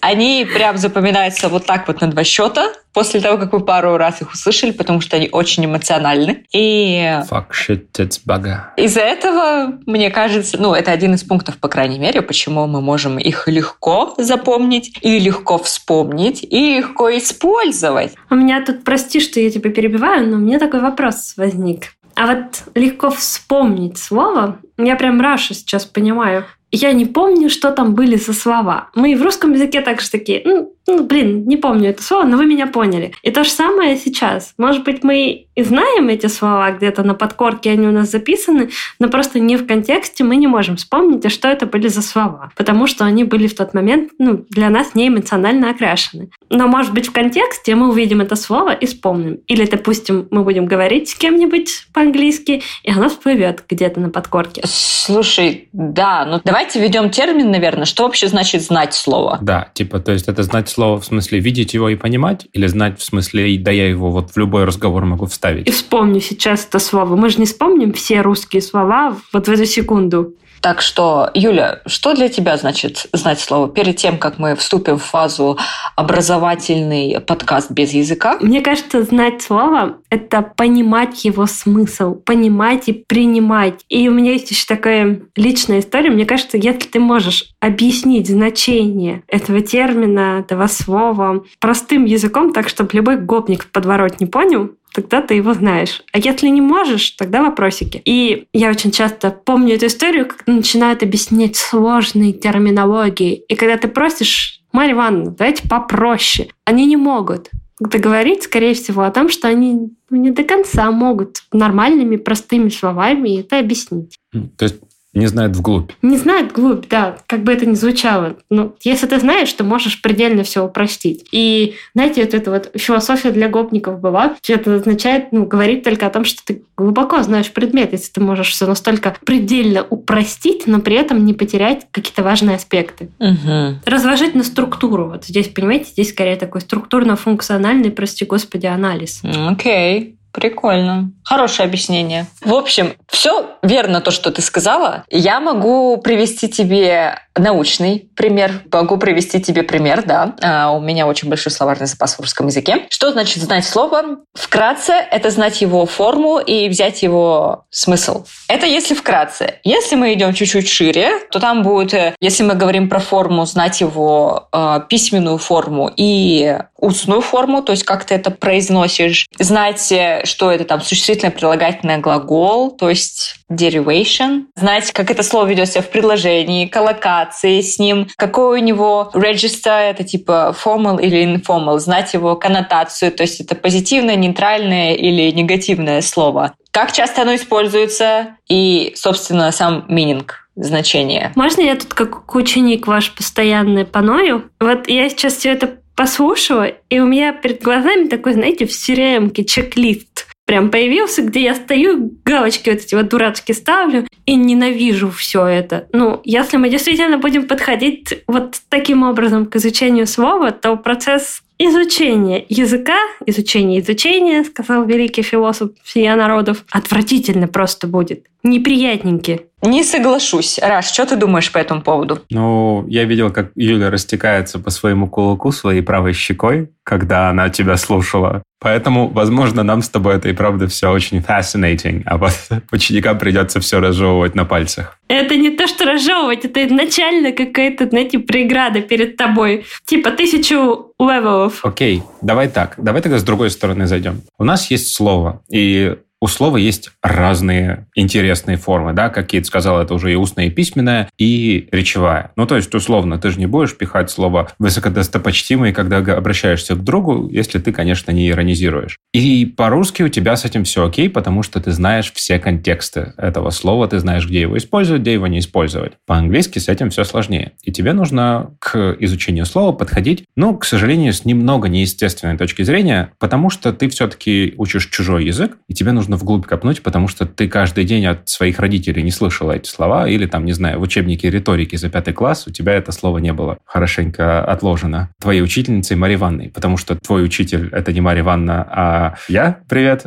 Они 0.00 0.46
прям 0.52 0.76
запоминаются 0.76 1.48
вот 1.48 1.66
так 1.66 1.88
вот 1.88 2.00
на 2.00 2.08
два 2.08 2.22
счета 2.24 2.72
после 2.92 3.20
того, 3.20 3.36
как 3.36 3.52
вы 3.52 3.60
пару 3.60 3.96
раз 3.96 4.22
их 4.22 4.32
услышали, 4.32 4.70
потому 4.70 5.00
что 5.00 5.16
они 5.16 5.28
очень 5.30 5.64
эмоциональны. 5.64 6.44
И 6.52 7.20
Fuck 7.28 7.46
shit, 7.50 7.86
it's 7.98 8.20
bugger. 8.26 8.60
из-за 8.76 9.00
этого, 9.00 9.78
мне 9.86 10.10
кажется, 10.10 10.56
ну, 10.60 10.74
это 10.74 10.92
один 10.92 11.14
из 11.14 11.24
пунктов, 11.24 11.58
по 11.58 11.68
крайней 11.68 11.98
мере, 11.98 12.22
почему 12.22 12.66
мы 12.66 12.80
можем 12.80 13.18
их 13.18 13.48
легко 13.48 14.14
запомнить, 14.18 14.96
и 15.02 15.18
легко 15.18 15.58
вспомнить, 15.58 16.42
и 16.44 16.76
легко 16.76 17.10
использовать. 17.16 18.14
У 18.30 18.34
меня 18.34 18.64
тут, 18.64 18.84
прости, 18.84 19.20
что 19.20 19.40
я 19.40 19.50
тебя 19.50 19.70
перебиваю, 19.70 20.28
но 20.28 20.36
у 20.36 20.40
меня 20.40 20.58
такой 20.58 20.80
вопрос 20.80 21.34
возник. 21.36 21.92
А 22.14 22.26
вот 22.26 22.64
легко 22.74 23.10
вспомнить 23.10 23.98
слово, 23.98 24.58
я 24.76 24.96
прям 24.96 25.20
Раша 25.20 25.54
сейчас 25.54 25.84
понимаю. 25.84 26.46
Я 26.70 26.92
не 26.92 27.06
помню, 27.06 27.48
что 27.48 27.70
там 27.70 27.94
были 27.94 28.16
за 28.16 28.32
слова. 28.34 28.90
Мы 28.94 29.12
и 29.12 29.14
в 29.14 29.22
русском 29.22 29.52
языке 29.52 29.80
также 29.80 30.10
такие, 30.10 30.42
ну, 30.44 30.74
ну, 30.88 31.04
блин, 31.04 31.46
не 31.46 31.58
помню 31.58 31.90
это 31.90 32.02
слово, 32.02 32.24
но 32.24 32.38
вы 32.38 32.46
меня 32.46 32.66
поняли. 32.66 33.12
И 33.22 33.30
то 33.30 33.44
же 33.44 33.50
самое 33.50 33.96
сейчас. 33.96 34.54
Может 34.56 34.84
быть, 34.84 35.04
мы 35.04 35.48
и 35.54 35.62
знаем 35.62 36.08
эти 36.08 36.26
слова 36.26 36.70
где-то 36.70 37.02
на 37.02 37.14
подкорке, 37.14 37.72
они 37.72 37.86
у 37.86 37.90
нас 37.90 38.10
записаны, 38.10 38.70
но 38.98 39.08
просто 39.08 39.38
не 39.38 39.56
в 39.56 39.66
контексте 39.66 40.24
мы 40.24 40.36
не 40.36 40.46
можем 40.46 40.76
вспомнить, 40.76 41.26
а 41.26 41.30
что 41.30 41.48
это 41.48 41.66
были 41.66 41.88
за 41.88 42.00
слова. 42.00 42.50
Потому 42.56 42.86
что 42.86 43.04
они 43.04 43.24
были 43.24 43.48
в 43.48 43.54
тот 43.54 43.74
момент 43.74 44.12
ну, 44.18 44.46
для 44.48 44.70
нас 44.70 44.94
не 44.94 45.08
эмоционально 45.08 45.70
окрашены. 45.70 46.30
Но, 46.48 46.68
может 46.68 46.94
быть, 46.94 47.08
в 47.08 47.12
контексте 47.12 47.74
мы 47.74 47.90
увидим 47.90 48.20
это 48.20 48.34
слово 48.36 48.72
и 48.72 48.86
вспомним. 48.86 49.40
Или, 49.46 49.66
допустим, 49.66 50.28
мы 50.30 50.42
будем 50.42 50.66
говорить 50.66 51.10
с 51.10 51.14
кем-нибудь 51.14 51.88
по-английски, 51.92 52.62
и 52.82 52.90
оно 52.90 53.10
всплывет 53.10 53.64
где-то 53.68 54.00
на 54.00 54.08
подкорке. 54.08 54.62
Слушай, 54.64 55.68
да, 55.72 56.24
ну 56.24 56.40
давайте 56.44 56.80
введем 56.80 57.10
термин, 57.10 57.50
наверное. 57.50 57.84
Что 57.84 58.04
вообще 58.04 58.28
значит 58.28 58.62
знать 58.62 58.94
слово? 58.94 59.38
Да, 59.42 59.68
типа, 59.74 59.98
то 59.98 60.12
есть 60.12 60.28
это 60.28 60.42
знать 60.44 60.68
слово 60.78 61.00
в 61.00 61.04
смысле 61.04 61.40
видеть 61.40 61.74
его 61.74 61.88
и 61.88 61.96
понимать, 61.96 62.46
или 62.52 62.68
знать 62.68 63.00
в 63.00 63.02
смысле, 63.02 63.58
да 63.58 63.72
я 63.72 63.88
его 63.88 64.12
вот 64.12 64.30
в 64.30 64.36
любой 64.36 64.62
разговор 64.62 65.04
могу 65.06 65.26
вставить? 65.26 65.66
И 65.66 65.72
вспомню 65.72 66.20
сейчас 66.20 66.66
это 66.66 66.78
слово. 66.78 67.16
Мы 67.16 67.30
же 67.30 67.38
не 67.38 67.46
вспомним 67.46 67.92
все 67.92 68.20
русские 68.20 68.62
слова 68.62 69.16
вот 69.32 69.48
в 69.48 69.50
эту 69.50 69.66
секунду. 69.66 70.34
Так 70.60 70.80
что, 70.82 71.30
Юля, 71.34 71.80
что 71.86 72.14
для 72.14 72.28
тебя 72.28 72.56
значит 72.56 73.06
знать 73.12 73.40
слово? 73.40 73.68
Перед 73.68 73.96
тем, 73.96 74.18
как 74.18 74.38
мы 74.38 74.54
вступим 74.54 74.98
в 74.98 75.04
фазу 75.04 75.58
образовательный 75.96 77.20
подкаст 77.20 77.70
без 77.70 77.92
языка? 77.92 78.38
Мне 78.40 78.60
кажется, 78.60 79.02
знать 79.02 79.42
слово— 79.42 79.98
это 80.10 80.42
понимать 80.42 81.24
его 81.24 81.46
смысл, 81.46 82.14
понимать 82.14 82.88
и 82.88 82.92
принимать. 82.92 83.80
И 83.88 84.08
у 84.08 84.12
меня 84.12 84.32
есть 84.32 84.50
еще 84.50 84.66
такая 84.66 85.20
личная 85.36 85.80
история. 85.80 86.10
Мне 86.10 86.26
кажется, 86.26 86.56
если 86.56 86.88
ты 86.88 86.98
можешь 86.98 87.50
объяснить 87.60 88.28
значение 88.28 89.22
этого 89.28 89.60
термина, 89.60 90.40
этого 90.40 90.66
слова 90.66 91.44
простым 91.60 92.04
языком, 92.04 92.52
так, 92.52 92.68
чтобы 92.68 92.90
любой 92.92 93.16
гопник 93.16 93.64
в 93.64 93.70
подворот 93.70 94.20
не 94.20 94.26
понял, 94.26 94.70
тогда 94.92 95.22
ты 95.22 95.34
его 95.34 95.54
знаешь. 95.54 96.02
А 96.12 96.18
если 96.18 96.48
не 96.48 96.60
можешь, 96.60 97.10
тогда 97.12 97.42
вопросики. 97.42 98.00
И 98.04 98.46
я 98.52 98.70
очень 98.70 98.90
часто 98.90 99.30
помню 99.30 99.74
эту 99.74 99.86
историю, 99.86 100.26
как 100.26 100.46
начинают 100.46 101.02
объяснять 101.02 101.56
сложные 101.56 102.32
терминологии. 102.32 103.34
И 103.48 103.54
когда 103.54 103.76
ты 103.76 103.88
просишь, 103.88 104.60
Марья 104.72 104.92
Ивановна, 104.92 105.30
давайте 105.30 105.68
попроще. 105.68 106.48
Они 106.64 106.86
не 106.86 106.96
могут 106.96 107.50
договорить, 107.80 108.42
скорее 108.42 108.74
всего, 108.74 109.02
о 109.02 109.10
том, 109.10 109.28
что 109.28 109.48
они 109.48 109.90
не 110.10 110.30
до 110.30 110.42
конца 110.42 110.90
могут 110.90 111.42
нормальными, 111.52 112.16
простыми 112.16 112.68
словами 112.70 113.40
это 113.40 113.58
объяснить. 113.58 114.18
То 114.32 114.64
есть 114.64 114.80
не 115.14 115.26
знает 115.26 115.56
вглубь. 115.56 115.90
Не 116.02 116.18
знает 116.18 116.52
вглубь, 116.52 116.86
да, 116.88 117.18
как 117.26 117.42
бы 117.42 117.52
это 117.52 117.66
ни 117.66 117.74
звучало. 117.74 118.36
Но 118.50 118.74
если 118.82 119.06
ты 119.06 119.18
знаешь, 119.18 119.52
ты 119.52 119.64
можешь 119.64 120.02
предельно 120.02 120.42
все 120.42 120.64
упростить. 120.64 121.26
И, 121.32 121.74
знаете, 121.94 122.22
вот 122.22 122.34
эта 122.34 122.50
вот 122.50 122.70
философия 122.74 123.30
для 123.30 123.48
гопников 123.48 124.00
была, 124.00 124.36
что 124.42 124.52
это 124.52 124.74
означает, 124.74 125.32
ну, 125.32 125.46
говорить 125.46 125.82
только 125.82 126.06
о 126.06 126.10
том, 126.10 126.24
что 126.24 126.42
ты 126.44 126.62
глубоко 126.76 127.22
знаешь 127.22 127.50
предмет, 127.50 127.92
если 127.92 128.12
ты 128.12 128.20
можешь 128.20 128.50
все 128.50 128.66
настолько 128.66 129.16
предельно 129.24 129.86
упростить, 129.88 130.66
но 130.66 130.80
при 130.80 130.96
этом 130.96 131.24
не 131.24 131.32
потерять 131.32 131.86
какие-то 131.90 132.22
важные 132.22 132.56
аспекты. 132.56 133.08
Угу. 133.18 133.80
Разложить 133.86 134.34
на 134.34 134.44
структуру. 134.44 135.08
Вот 135.08 135.24
здесь, 135.24 135.48
понимаете, 135.48 135.90
здесь 135.90 136.10
скорее 136.10 136.36
такой 136.36 136.60
структурно-функциональный, 136.60 137.90
прости 137.90 138.24
господи, 138.24 138.66
анализ. 138.66 139.22
Окей. 139.24 140.17
Прикольно. 140.38 141.10
Хорошее 141.24 141.66
объяснение. 141.66 142.26
В 142.42 142.54
общем, 142.54 142.94
все 143.08 143.50
верно 143.62 144.00
то, 144.00 144.10
что 144.10 144.30
ты 144.30 144.40
сказала. 144.40 145.04
Я 145.10 145.40
могу 145.40 145.98
привести 145.98 146.48
тебе 146.48 147.18
научный 147.38 148.08
пример. 148.14 148.62
Могу 148.72 148.96
привести 148.98 149.40
тебе 149.40 149.62
пример, 149.62 150.02
да. 150.04 150.34
А, 150.42 150.72
у 150.72 150.80
меня 150.80 151.06
очень 151.06 151.28
большой 151.28 151.52
словарный 151.52 151.86
запас 151.86 152.16
в 152.16 152.20
русском 152.20 152.46
языке. 152.46 152.86
Что 152.90 153.12
значит 153.12 153.42
знать 153.42 153.64
слово? 153.64 154.18
Вкратце, 154.34 154.92
это 154.92 155.30
знать 155.30 155.60
его 155.60 155.86
форму 155.86 156.38
и 156.38 156.68
взять 156.68 157.02
его 157.02 157.66
смысл. 157.70 158.24
Это 158.48 158.66
если 158.66 158.94
вкратце. 158.94 159.54
Если 159.64 159.96
мы 159.96 160.12
идем 160.14 160.34
чуть-чуть 160.34 160.68
шире, 160.68 161.20
то 161.30 161.40
там 161.40 161.62
будет, 161.62 161.94
э, 161.94 162.14
если 162.20 162.42
мы 162.42 162.54
говорим 162.54 162.88
про 162.88 162.98
форму, 162.98 163.44
знать 163.46 163.80
его 163.80 164.48
э, 164.52 164.80
письменную 164.88 165.38
форму 165.38 165.90
и 165.96 166.58
устную 166.76 167.20
форму, 167.20 167.62
то 167.62 167.72
есть 167.72 167.84
как 167.84 168.04
ты 168.04 168.14
это 168.14 168.30
произносишь, 168.30 169.26
знать, 169.38 169.90
э, 169.92 170.22
что 170.28 170.52
это 170.52 170.64
там 170.64 170.80
существительное, 170.80 171.32
прилагательное, 171.32 171.98
глагол, 171.98 172.70
то 172.70 172.88
есть 172.88 173.36
derivation, 173.50 174.44
знать, 174.54 174.92
как 174.92 175.10
это 175.10 175.22
слово 175.22 175.46
ведет 175.46 175.68
себя 175.68 175.82
в 175.82 175.88
предложении, 175.88 176.66
коллокации 176.66 177.60
с 177.60 177.78
ним, 177.78 178.08
какой 178.16 178.60
у 178.60 178.62
него 178.62 179.10
register, 179.14 179.90
это 179.90 180.04
типа 180.04 180.54
formal 180.62 181.00
или 181.00 181.24
informal, 181.24 181.78
знать 181.78 182.14
его 182.14 182.36
коннотацию, 182.36 183.10
то 183.10 183.22
есть 183.22 183.40
это 183.40 183.54
позитивное, 183.54 184.16
нейтральное 184.16 184.94
или 184.94 185.30
негативное 185.30 186.02
слово. 186.02 186.54
Как 186.70 186.92
часто 186.92 187.22
оно 187.22 187.34
используется 187.34 188.36
и, 188.48 188.92
собственно, 188.94 189.50
сам 189.50 189.86
meaning 189.88 190.28
значение. 190.54 191.32
Можно 191.36 191.62
я 191.62 191.76
тут 191.76 191.94
как 191.94 192.34
ученик 192.34 192.86
ваш 192.86 193.14
постоянный 193.14 193.84
поною? 193.84 194.50
Вот 194.60 194.88
я 194.88 195.08
сейчас 195.08 195.34
все 195.34 195.52
это 195.52 195.78
послушала, 195.98 196.68
и 196.90 197.00
у 197.00 197.06
меня 197.06 197.32
перед 197.32 197.60
глазами 197.60 198.06
такой, 198.06 198.34
знаете, 198.34 198.66
в 198.66 198.70
crm 198.70 199.34
чек-лист 199.44 200.28
прям 200.46 200.70
появился, 200.70 201.22
где 201.22 201.42
я 201.42 201.56
стою, 201.56 202.12
галочки 202.24 202.70
вот 202.70 202.78
эти 202.78 202.94
вот 202.94 203.08
дурацкие 203.08 203.56
ставлю 203.56 204.06
и 204.24 204.36
ненавижу 204.36 205.10
все 205.10 205.44
это. 205.44 205.88
Ну, 205.92 206.20
если 206.22 206.56
мы 206.56 206.70
действительно 206.70 207.18
будем 207.18 207.48
подходить 207.48 208.22
вот 208.28 208.60
таким 208.68 209.02
образом 209.02 209.44
к 209.44 209.56
изучению 209.56 210.06
слова, 210.06 210.52
то 210.52 210.76
процесс 210.76 211.42
изучения 211.58 212.44
языка, 212.48 212.98
изучение 213.26 213.80
изучения, 213.80 214.44
сказал 214.44 214.84
великий 214.84 215.22
философ 215.22 215.70
всея 215.82 216.16
народов, 216.16 216.64
отвратительно 216.70 217.48
просто 217.48 217.86
будет. 217.86 218.26
Неприятненький. 218.42 219.40
Не 219.62 219.82
соглашусь. 219.82 220.60
Раш, 220.62 220.86
что 220.86 221.04
ты 221.04 221.16
думаешь 221.16 221.50
по 221.50 221.58
этому 221.58 221.82
поводу? 221.82 222.20
Ну, 222.30 222.84
я 222.88 223.04
видел, 223.04 223.32
как 223.32 223.50
Юля 223.56 223.90
растекается 223.90 224.60
по 224.60 224.70
своему 224.70 225.08
кулаку 225.08 225.50
своей 225.50 225.82
правой 225.82 226.12
щекой, 226.12 226.70
когда 226.84 227.30
она 227.30 227.48
тебя 227.50 227.76
слушала. 227.76 228.42
Поэтому, 228.60 229.08
возможно, 229.08 229.62
нам 229.62 229.82
с 229.82 229.88
тобой 229.88 230.16
это 230.16 230.28
и 230.28 230.32
правда 230.32 230.68
все 230.68 230.90
очень 230.90 231.18
fascinating, 231.18 232.02
а 232.06 232.18
вот 232.18 232.32
ученикам 232.72 233.18
придется 233.18 233.60
все 233.60 233.80
разжевывать 233.80 234.34
на 234.34 234.44
пальцах. 234.44 234.98
Это 235.08 235.36
не 235.36 235.50
то, 235.50 235.66
что 235.66 235.84
разжевывать, 235.84 236.44
это 236.44 236.66
изначально 236.66 237.32
какая-то, 237.32 237.88
знаете, 237.88 238.18
преграда 238.18 238.80
перед 238.80 239.16
тобой. 239.16 239.64
Типа 239.84 240.10
тысячу 240.10 240.87
level 240.98 241.39
ов. 241.39 241.64
Окей, 241.64 242.02
давай 242.20 242.48
так. 242.48 242.74
Давай 242.76 243.02
тогда 243.02 243.18
с 243.18 243.22
другой 243.24 243.50
стороны 243.50 243.86
зайдем. 243.86 244.22
У 244.38 244.44
нас 244.44 244.70
есть 244.70 244.94
слово, 244.94 245.42
и 245.48 245.98
у 246.20 246.26
слова 246.26 246.56
есть 246.56 246.90
разные 247.02 247.86
интересные 247.94 248.56
формы, 248.56 248.92
да, 248.92 249.08
как 249.08 249.28
Кейт 249.28 249.46
сказал, 249.46 249.80
это 249.80 249.94
уже 249.94 250.12
и 250.12 250.16
устная, 250.16 250.46
и 250.46 250.50
письменная, 250.50 251.08
и 251.18 251.68
речевая. 251.70 252.32
Ну, 252.36 252.46
то 252.46 252.56
есть, 252.56 252.74
условно, 252.74 253.18
ты 253.18 253.30
же 253.30 253.38
не 253.38 253.46
будешь 253.46 253.76
пихать 253.76 254.10
слово 254.10 254.50
высокодостопочтимый, 254.58 255.72
когда 255.72 255.98
обращаешься 255.98 256.74
к 256.74 256.82
другу, 256.82 257.28
если 257.30 257.58
ты, 257.58 257.72
конечно, 257.72 258.10
не 258.10 258.28
иронизируешь. 258.28 258.98
И 259.12 259.46
по-русски 259.46 260.02
у 260.02 260.08
тебя 260.08 260.36
с 260.36 260.44
этим 260.44 260.64
все 260.64 260.86
окей, 260.86 261.08
потому 261.08 261.42
что 261.42 261.60
ты 261.60 261.70
знаешь 261.72 262.12
все 262.12 262.38
контексты 262.38 263.14
этого 263.16 263.50
слова, 263.50 263.86
ты 263.88 263.98
знаешь, 263.98 264.26
где 264.26 264.40
его 264.42 264.56
использовать, 264.58 265.02
где 265.02 265.12
его 265.12 265.26
не 265.26 265.38
использовать. 265.38 265.92
По-английски 266.06 266.58
с 266.58 266.68
этим 266.68 266.90
все 266.90 267.04
сложнее. 267.04 267.52
И 267.62 267.72
тебе 267.72 267.92
нужно 267.92 268.54
к 268.58 268.96
изучению 269.00 269.46
слова 269.46 269.72
подходить, 269.72 270.24
ну, 270.36 270.56
к 270.56 270.64
сожалению, 270.64 271.12
с 271.12 271.24
немного 271.24 271.68
неестественной 271.68 272.36
точки 272.36 272.62
зрения, 272.62 273.12
потому 273.18 273.50
что 273.50 273.72
ты 273.72 273.88
все-таки 273.88 274.54
учишь 274.56 274.86
чужой 274.86 275.24
язык, 275.24 275.58
и 275.68 275.74
тебе 275.74 275.92
нужно 275.92 276.07
нужно 276.08 276.16
вглубь 276.16 276.46
копнуть, 276.46 276.82
потому 276.82 277.08
что 277.08 277.26
ты 277.26 277.48
каждый 277.48 277.84
день 277.84 278.06
от 278.06 278.28
своих 278.28 278.58
родителей 278.58 279.02
не 279.02 279.10
слышала 279.10 279.52
эти 279.52 279.68
слова, 279.68 280.08
или 280.08 280.26
там, 280.26 280.44
не 280.44 280.52
знаю, 280.52 280.78
в 280.78 280.82
учебнике 280.82 281.30
риторики 281.30 281.76
за 281.76 281.90
пятый 281.90 282.14
класс 282.14 282.46
у 282.46 282.50
тебя 282.50 282.72
это 282.74 282.92
слово 282.92 283.18
не 283.18 283.32
было 283.32 283.58
хорошенько 283.64 284.42
отложено 284.44 285.10
твоей 285.20 285.42
учительницей 285.42 285.96
Марьей 285.96 286.16
Ивановной, 286.18 286.48
потому 286.48 286.76
что 286.78 286.96
твой 286.96 287.24
учитель— 287.24 287.68
это 287.72 287.92
не 287.92 288.00
Марья 288.00 288.22
Ивановна, 288.22 288.66
а 288.70 289.14
я, 289.28 289.60
привет. 289.68 290.06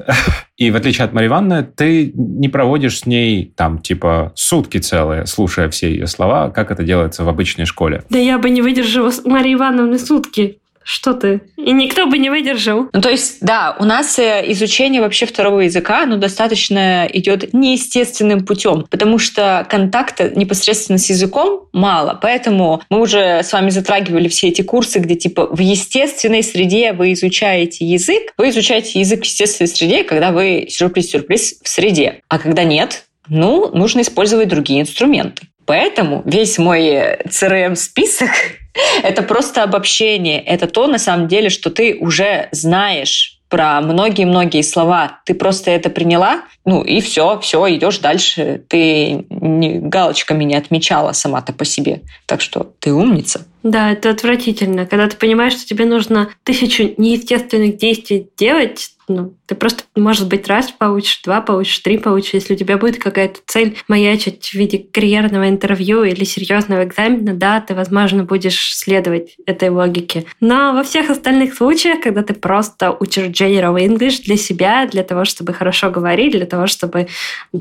И 0.58 0.72
в 0.72 0.76
отличие 0.76 1.06
от 1.06 1.14
Марьи 1.14 1.28
Ивановны, 1.28 1.64
ты 1.64 2.12
не 2.16 2.50
проводишь 2.50 3.00
с 3.00 3.06
ней 3.06 3.54
там 3.56 3.80
типа 3.80 4.32
сутки 4.36 4.78
целые, 4.80 5.26
слушая 5.26 5.70
все 5.70 5.90
ее 5.90 6.08
слова, 6.08 6.50
как 6.50 6.72
это 6.72 6.84
делается 6.84 7.24
в 7.24 7.30
обычной 7.30 7.66
школе. 7.66 8.04
Да 8.10 8.18
я 8.18 8.38
бы 8.38 8.50
не 8.50 8.62
выдержала 8.62 9.12
Марии 9.26 9.54
Ивановны 9.54 9.98
сутки. 10.00 10.61
Что 10.84 11.14
ты? 11.14 11.42
И 11.58 11.72
никто 11.72 12.08
бы 12.08 12.18
не 12.18 12.30
выдержал. 12.30 12.90
Ну, 12.92 13.02
то 13.02 13.10
есть, 13.10 13.38
да, 13.42 13.76
у 13.80 13.86
нас 13.86 14.18
э, 14.18 14.44
изучение 14.52 15.02
вообще 15.02 15.26
второго 15.26 15.62
языка, 15.62 16.06
ну, 16.06 16.18
достаточно 16.18 17.08
идет 17.12 17.54
неестественным 17.54 18.46
путем, 18.46 18.86
потому 18.90 19.20
что 19.20 19.66
контакта 19.70 20.30
непосредственно 20.30 20.98
с 20.98 21.10
языком 21.10 21.68
мало. 21.72 22.18
Поэтому 22.22 22.82
мы 22.90 23.00
уже 23.00 23.44
с 23.44 23.54
вами 23.54 23.70
затрагивали 23.70 24.28
все 24.28 24.48
эти 24.48 24.64
курсы, 24.64 25.00
где 25.00 25.16
типа 25.16 25.48
в 25.48 25.60
естественной 25.60 26.44
среде 26.44 26.94
вы 26.94 27.14
изучаете 27.14 27.86
язык, 27.86 28.34
вы 28.38 28.50
изучаете 28.50 29.00
язык 29.00 29.22
в 29.22 29.26
естественной 29.26 29.68
среде, 29.68 30.04
когда 30.04 30.32
вы 30.32 30.68
сюрприз-сюрприз 30.70 31.62
в 31.64 31.70
среде. 31.70 32.22
А 32.28 32.40
когда 32.40 32.64
нет, 32.64 33.06
ну, 33.28 33.70
нужно 33.74 34.02
использовать 34.02 34.48
другие 34.48 34.82
инструменты. 34.82 35.44
Поэтому 35.66 36.24
весь 36.26 36.58
мой 36.58 37.18
CRM-список 37.28 38.30
Это 39.04 39.22
просто 39.22 39.64
обобщение. 39.64 40.42
Это 40.42 40.68
то, 40.68 40.88
на 40.88 40.98
самом 40.98 41.28
деле, 41.28 41.50
что 41.50 41.70
ты 41.70 41.98
уже 42.00 42.50
знаешь 42.52 43.42
про 43.50 43.82
многие-многие 43.82 44.62
слова. 44.62 45.20
Ты 45.26 45.34
просто 45.34 45.72
это 45.72 45.90
приняла, 45.90 46.44
ну 46.64 46.84
и 46.84 47.02
все, 47.02 47.38
все, 47.42 47.76
идешь 47.76 48.00
дальше. 48.00 48.64
Ты 48.70 49.26
галочками 49.30 50.46
не 50.46 50.56
отмечала 50.56 51.12
сама-то 51.12 51.52
по 51.52 51.66
себе. 51.66 52.02
Так 52.26 52.40
что 52.40 52.72
ты 52.80 52.94
умница. 52.94 53.46
Да, 53.64 53.92
это 53.92 54.10
отвратительно. 54.10 54.86
Когда 54.86 55.08
ты 55.08 55.18
понимаешь, 55.18 55.54
что 55.54 55.66
тебе 55.66 55.86
нужно 55.86 56.30
тысячу 56.44 56.94
неестественных 56.98 57.78
действий 57.78 58.28
делать, 58.38 58.92
ну, 59.08 59.34
ты 59.46 59.56
просто, 59.56 59.84
может 59.96 60.28
быть, 60.30 60.48
раз 60.48 60.72
получишь, 60.72 61.22
два 61.24 61.42
получишь, 61.42 61.80
три 61.80 61.98
получишь. 61.98 62.34
Если 62.34 62.54
у 62.54 62.58
тебя 62.58 62.78
будет 62.78 62.98
какая-то 62.98 63.40
цель 63.46 63.78
маячить 63.88 64.50
в 64.50 64.54
виде 64.54 64.80
карьерного 64.80 65.50
интервью 65.50 66.04
или 66.04 66.24
серьезного 66.24 66.86
экзамена, 66.86 67.34
да, 67.34 67.60
ты, 67.62 67.76
возможно, 67.76 68.24
будешь 68.24 68.76
следовать 68.76 69.36
этой 69.46 69.70
логике. 69.70 70.26
Но 70.40 70.74
во 70.74 70.84
всех 70.84 71.10
остальных 71.10 71.54
случаях, 71.54 72.02
когда 72.02 72.24
ты 72.24 72.34
просто 72.34 72.92
учишь 72.92 73.28
General 73.28 73.76
English 73.76 74.24
для 74.24 74.38
себя, 74.38 74.88
для 74.88 75.04
того, 75.04 75.26
чтобы 75.26 75.54
хорошо 75.54 75.90
говорить, 75.90 76.32
для 76.32 76.46
того, 76.46 76.68
чтобы 76.68 77.08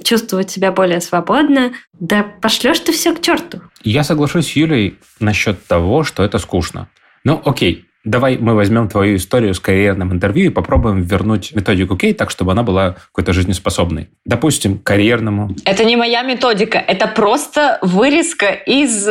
чувствовать 0.04 0.50
себя 0.50 0.70
более 0.72 1.00
свободно, 1.00 1.72
да 1.98 2.24
пошлешь 2.40 2.80
ты 2.80 2.92
все 2.92 3.14
к 3.14 3.20
черту. 3.20 3.60
Я 3.82 4.04
соглашусь 4.04 4.48
с 4.48 4.56
Юлей 4.56 4.98
насчет 5.18 5.66
того, 5.66 6.04
что 6.04 6.22
это 6.22 6.38
скучно. 6.38 6.88
Ну, 7.24 7.40
окей, 7.44 7.86
Давай 8.02 8.38
мы 8.38 8.54
возьмем 8.54 8.88
твою 8.88 9.16
историю 9.16 9.52
с 9.52 9.60
карьерным 9.60 10.10
интервью 10.10 10.46
и 10.46 10.54
попробуем 10.54 11.02
вернуть 11.02 11.54
методику 11.54 11.98
Кей 11.98 12.14
так, 12.14 12.30
чтобы 12.30 12.52
она 12.52 12.62
была 12.62 12.92
какой-то 12.92 13.34
жизнеспособной. 13.34 14.08
Допустим, 14.24 14.78
карьерному. 14.78 15.54
Это 15.66 15.84
не 15.84 15.96
моя 15.96 16.22
методика, 16.22 16.78
это 16.78 17.06
просто 17.08 17.78
вырезка 17.82 18.52
из, 18.52 19.06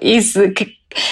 из 0.00 0.36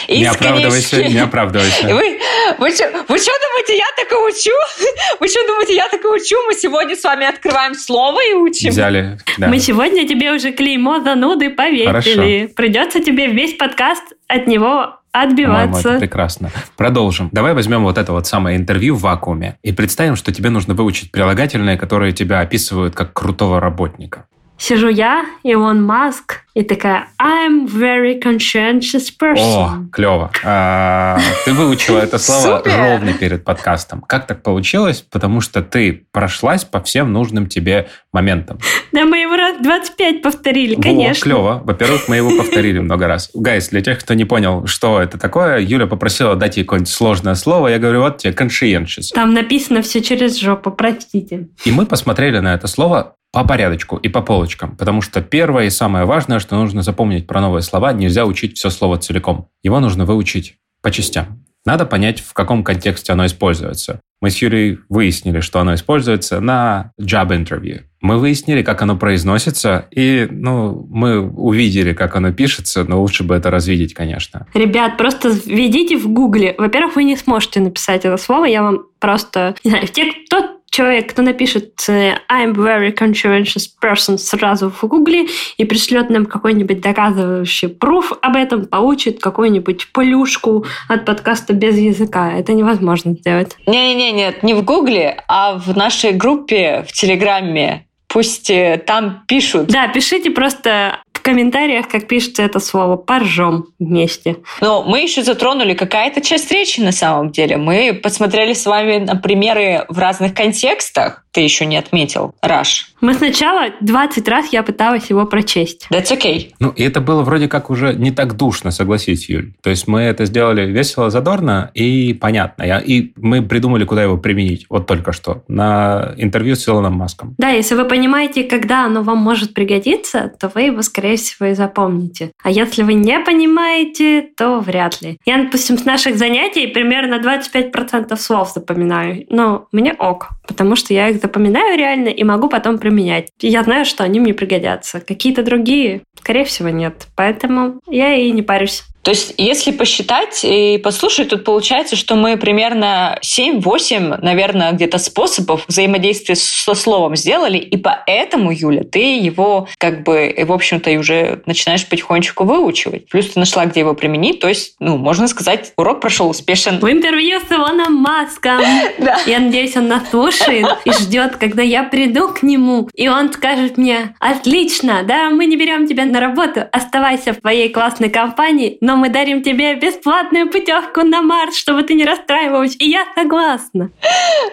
из 0.09 0.19
не 0.19 0.27
оправдывайся, 0.27 1.05
не 1.05 1.19
оправдывайся. 1.19 1.95
Вы, 1.95 2.21
вы, 2.59 2.71
что, 2.71 2.91
вы 3.09 3.19
что 3.19 3.33
думаете, 3.33 3.77
я 3.77 3.87
так 3.97 4.11
и 4.11 4.15
учу? 4.15 4.57
Вы 5.21 5.29
что 5.29 5.47
думаете, 5.47 5.75
я 5.75 5.89
так 5.89 6.05
и 6.05 6.09
учу? 6.09 6.37
Мы 6.47 6.55
сегодня 6.55 6.97
с 6.97 7.05
вами 7.05 7.27
открываем 7.27 7.75
слово 7.75 8.21
и 8.29 8.35
учим. 8.35 8.71
Взяли, 8.71 9.19
да. 9.39 9.49
Мы 9.49 9.59
сегодня 9.59 10.07
тебе 10.07 10.33
уже 10.33 10.53
клеймо 10.53 11.01
зануды 11.01 11.51
повесили. 11.51 11.87
Хорошо. 11.87 12.55
Придется 12.55 13.01
тебе 13.01 13.29
весь 13.29 13.55
подкаст 13.55 14.03
от 14.27 14.47
него 14.47 14.99
отбиваться. 15.13 15.91
Это 15.91 15.99
прекрасно. 16.01 16.51
Продолжим. 16.77 17.29
Давай 17.33 17.55
возьмем 17.55 17.83
вот 17.83 17.99
это 17.99 18.13
вот 18.13 18.27
самое 18.27 18.57
интервью 18.57 18.97
в 18.97 19.03
вакууме 19.03 19.59
и 19.63 19.73
представим, 19.73 20.17
что 20.17 20.33
тебе 20.33 20.51
нужно 20.51 20.75
выучить 20.75 21.11
прилагательные, 21.13 21.77
которые 21.77 22.13
тебя 22.13 22.41
описывают 22.41 22.95
как 22.95 23.13
крутого 23.13 23.61
работника. 23.61 24.27
Сижу 24.63 24.87
я, 24.87 25.27
Илон 25.43 25.83
Маск, 25.83 26.43
и 26.55 26.63
такая 26.63 27.09
I'm 27.21 27.67
very 27.67 28.23
conscientious 28.23 29.09
person. 29.21 29.41
О, 29.41 29.89
клево. 29.91 30.31
А, 30.45 31.19
ты 31.45 31.53
выучила 31.53 31.99
это 31.99 32.17
слово 32.19 32.63
ровно 32.79 33.13
перед 33.13 33.43
подкастом. 33.43 34.03
Как 34.03 34.29
так 34.29 34.45
получилось? 34.45 35.05
Потому 35.11 35.41
что 35.41 35.63
ты 35.63 36.07
прошлась 36.13 36.63
по 36.63 36.81
всем 36.81 37.13
нужным 37.13 37.49
тебе 37.49 37.89
моментам. 38.13 38.61
Да, 38.93 39.05
мы 39.05 39.19
его 39.23 39.35
раз 39.35 39.57
25 39.61 40.23
повторили, 40.23 40.77
конечно. 40.77 41.23
О, 41.23 41.25
клево. 41.25 41.63
Во-первых, 41.65 42.07
мы 42.07 42.15
его 42.15 42.31
повторили 42.31 42.79
много 42.79 43.09
раз. 43.09 43.31
Гайс, 43.35 43.71
для 43.71 43.81
тех, 43.81 43.99
кто 43.99 44.15
не 44.15 44.27
понял, 44.27 44.69
что 44.69 45.03
это 45.03 45.19
такое, 45.19 45.59
Юля 45.59 45.89
попросила 45.89 46.37
дать 46.37 46.57
ей 46.57 46.63
какое-нибудь 46.63 46.93
сложное 46.93 47.35
слово. 47.35 47.67
Я 47.67 47.81
говорю, 47.81 48.03
вот 48.03 48.19
тебе 48.19 48.33
conscientious. 48.33 49.09
Там 49.13 49.35
написано 49.35 49.83
все 49.83 50.01
через 50.01 50.39
жопу, 50.39 50.71
простите. 50.71 51.49
И 51.65 51.73
мы 51.73 51.85
посмотрели 51.85 52.39
на 52.39 52.55
это 52.55 52.69
слово 52.69 53.17
по 53.33 53.45
порядочку 53.45 53.97
и 53.97 54.09
по 54.09 54.21
полочкам, 54.21 54.77
потому 54.77 55.01
что 55.01 55.23
первое 55.23 55.65
и 55.65 55.71
самое 55.71 56.05
важное, 56.05 56.39
что 56.39 56.55
нужно 56.57 56.83
запомнить 56.83 57.27
про 57.27 57.41
новые 57.41 57.63
слова, 57.63 57.93
нельзя 57.93 58.27
учить 58.27 58.59
все 58.59 58.71
слово 58.71 58.99
целиком. 58.99 59.49
Его 59.63 59.81
нужно 59.81 60.05
выучить 60.05 60.57
по 60.83 60.91
частям. 60.91 61.43
Надо 61.65 61.87
понять, 61.87 62.21
в 62.21 62.33
каком 62.33 62.65
контексте 62.65 63.13
оно 63.13 63.25
используется. 63.27 64.01
Мы 64.21 64.31
с 64.31 64.39
Юрией 64.43 64.81
выяснили, 64.89 65.41
что 65.41 65.61
оно 65.61 65.75
используется 65.75 66.41
на 66.41 66.93
job 67.01 67.31
interview. 67.31 67.83
Мы 68.01 68.19
выяснили, 68.19 68.63
как 68.63 68.83
оно 68.83 68.97
произносится, 68.97 69.87
и 69.93 70.29
ну, 70.31 70.87
мы 70.91 71.21
увидели, 71.21 71.93
как 71.93 72.17
оно 72.17 72.33
пишется, 72.33 72.85
но 72.85 73.01
лучше 73.01 73.23
бы 73.23 73.35
это 73.35 73.51
развидеть, 73.51 73.95
конечно. 73.95 74.47
Ребят, 74.55 74.97
просто 74.97 75.29
введите 75.29 75.97
в 75.97 76.09
гугле. 76.09 76.55
Во-первых, 76.59 76.97
вы 76.97 77.05
не 77.05 77.17
сможете 77.17 77.61
написать 77.61 78.05
это 78.05 78.17
слово, 78.17 78.45
я 78.47 78.63
вам 78.63 78.83
просто... 78.99 79.55
Не 79.65 79.71
знаю, 79.71 79.87
те, 79.87 80.13
кто 80.27 80.62
человек, 80.73 81.11
кто 81.11 81.23
напишет 81.23 81.85
э, 81.89 82.15
I'm 82.29 82.55
very 82.55 82.93
conscientious 82.93 83.69
person 83.81 84.19
сразу 84.19 84.71
в 84.71 84.83
гугле 84.85 85.27
и 85.59 85.65
пришлет 85.65 86.11
нам 86.11 86.27
какой-нибудь 86.27 86.81
доказывающий 86.81 87.69
пруф 87.69 88.13
об 88.23 88.35
этом, 88.35 88.67
получит 88.67 89.21
какую-нибудь 89.21 89.93
плюшку 89.93 90.65
от 90.89 91.05
подкаста 91.05 91.53
без 91.53 91.77
языка. 91.77 92.33
Это 92.33 92.55
невозможно 92.55 93.13
сделать. 93.13 93.57
Не-не-не, 93.67 94.13
нет, 94.13 94.43
не 94.43 94.55
в 94.55 94.65
гугле, 94.65 95.23
а 95.29 95.59
в 95.59 95.77
нашей 95.77 96.13
группе 96.13 96.85
в 96.89 96.93
Телеграме. 96.93 97.87
Пусть 98.09 98.51
э, 98.51 98.83
там 98.85 99.25
пишут. 99.29 99.69
Да, 99.69 99.89
пишите 99.89 100.31
просто 100.31 100.99
комментариях, 101.23 101.89
как 101.89 102.09
пишется 102.09 102.43
это 102.43 102.61
слово, 102.61 102.97
поржем 102.97 103.67
вместе. 103.79 104.37
Но 104.61 104.83
мы 104.83 105.01
еще 105.01 105.23
затронули 105.23 105.75
какая-то 105.75 106.21
часть 106.21 106.51
речи 106.53 106.81
на 106.81 106.93
самом 106.93 107.31
деле. 107.31 107.57
Мы 107.57 107.95
посмотрели 107.95 108.53
с 108.53 108.67
вами 108.67 108.99
на 108.99 109.17
примеры 109.17 109.85
в 109.89 109.99
разных 109.99 110.35
контекстах. 110.35 111.22
Ты 111.33 111.41
еще 111.41 111.67
не 111.67 111.77
отметил, 111.77 112.35
Раш. 112.43 112.93
Мы 113.01 113.15
сначала 113.15 113.71
20 113.81 114.29
раз 114.29 114.53
я 114.53 114.63
пыталась 114.63 115.11
его 115.11 115.27
прочесть. 115.27 115.87
That's 115.91 116.13
okay. 116.17 116.53
Ну, 116.61 116.69
и 116.71 116.83
это 116.83 117.01
было 117.01 117.23
вроде 117.23 117.49
как 117.49 117.71
уже 117.71 117.95
не 117.95 118.11
так 118.11 118.37
душно, 118.37 118.71
согласись, 118.71 119.29
Юль. 119.29 119.53
То 119.63 119.71
есть 119.71 119.89
мы 119.89 120.03
это 120.03 120.27
сделали 120.27 120.71
весело, 120.71 121.11
задорно 121.11 121.71
и 121.75 122.13
понятно. 122.13 122.63
И 122.79 123.13
мы 123.17 123.43
придумали, 123.43 123.85
куда 123.85 124.03
его 124.03 124.19
применить. 124.19 124.67
Вот 124.69 124.87
только 124.87 125.13
что. 125.13 125.43
На 125.49 126.13
интервью 126.17 126.55
с 126.55 126.69
Илоном 126.69 126.95
Маском. 126.95 127.35
Да, 127.39 127.49
если 127.49 127.75
вы 127.75 127.87
понимаете, 127.87 128.45
когда 128.45 128.85
оно 128.85 129.03
вам 129.03 129.19
может 129.19 129.55
пригодиться, 129.55 130.33
то 130.39 130.51
вы 130.55 130.63
его, 130.63 130.83
скорее 130.83 131.17
всего, 131.17 131.47
и 131.49 131.55
запомните. 131.55 132.33
А 132.43 132.51
если 132.51 132.83
вы 132.83 132.95
не 132.95 133.19
понимаете, 133.21 134.29
то 134.37 134.61
вряд 134.61 135.01
ли. 135.01 135.19
Я, 135.25 135.43
допустим, 135.43 135.79
с 135.79 135.85
наших 135.85 136.19
занятий 136.19 136.67
примерно 136.67 137.15
25% 137.15 138.15
слов 138.17 138.53
запоминаю. 138.55 139.25
Но 139.31 139.67
мне 139.73 139.95
ок, 139.95 140.29
потому 140.47 140.77
что 140.77 140.93
я 140.93 141.09
их 141.09 141.22
запоминаю 141.23 141.79
реально 141.79 142.09
и 142.09 142.25
могу 142.25 142.49
потом 142.49 142.79
применять. 142.79 143.31
Я 143.41 143.63
знаю, 143.63 143.85
что 143.85 144.05
они 144.05 144.21
мне 144.21 144.35
пригодятся. 144.35 145.01
Какие-то 145.01 145.43
другие, 145.43 146.03
скорее 146.19 146.45
всего, 146.45 146.69
нет. 146.69 147.07
Поэтому 147.17 147.81
я 147.89 148.15
и 148.15 148.31
не 148.31 148.43
парюсь. 148.43 148.83
То 149.03 149.11
есть, 149.11 149.35
если 149.37 149.73
посчитать 149.73 150.45
и 150.45 150.79
послушать, 150.79 151.31
тут 151.31 151.45
получается, 151.45 151.97
что 151.97 152.15
мы 152.15 152.37
примерно 152.37 153.19
7-8, 153.23 154.19
наверное, 154.23 154.73
где-то 154.73 154.99
способов 154.99 155.65
взаимодействия 155.67 156.37
со 156.37 156.75
словом 156.75 157.17
сделали, 157.17 157.59
и 157.59 157.77
поэтому, 157.77 158.53
Юля, 158.53 158.85
ты 158.85 159.19
его 159.19 159.69
как 159.79 160.05
бы, 160.05 160.35
в 160.47 160.53
общем-то, 160.53 160.91
уже 160.99 161.43
начинаешь 161.47 161.87
потихонечку 161.89 162.45
выучивать. 162.45 163.09
Плюс 163.09 163.31
ты 163.31 163.41
нашла, 163.41 163.67
где 163.67 163.81
его 163.81 163.95
применить, 163.95 164.41
то 164.41 164.49
есть, 164.49 164.77
ну, 164.79 164.97
можно 164.97 165.27
сказать, 165.27 165.73
урок 165.77 166.01
прошел 166.01 166.29
успешен. 166.31 166.79
В 166.79 166.91
интервью 166.91 167.41
с 167.41 167.51
Илоном 167.51 167.95
Маском. 167.95 168.61
Да. 168.99 169.19
Я 169.27 169.41
надеюсь, 169.41 169.77
он 169.77 169.89
нас 169.89 170.11
слушает 170.11 170.67
и 170.85 170.93
ждет, 170.93 171.37
когда 171.37 171.63
я 171.63 171.83
приду 171.83 172.29
к 172.29 172.43
нему, 172.43 172.89
и 172.95 173.09
он 173.09 173.33
скажет 173.33 173.79
мне, 173.79 174.15
отлично, 174.21 175.03
да, 175.03 175.31
мы 175.31 175.47
не 175.47 175.57
берем 175.57 175.89
тебя 175.89 176.05
на 176.05 176.21
работу, 176.21 176.63
оставайся 176.71 177.33
в 177.33 177.41
твоей 177.41 177.69
классной 177.69 178.11
компании, 178.11 178.79
но 178.81 178.92
мы 178.97 179.09
дарим 179.09 179.43
тебе 179.43 179.75
бесплатную 179.75 180.51
путевку 180.51 181.03
на 181.03 181.23
Марс, 181.23 181.57
чтобы 181.57 181.83
ты 181.83 181.95
не 181.95 182.05
расстраивалась. 182.05 182.77
И 182.79 182.91
я 182.91 183.07
согласна. 183.15 183.91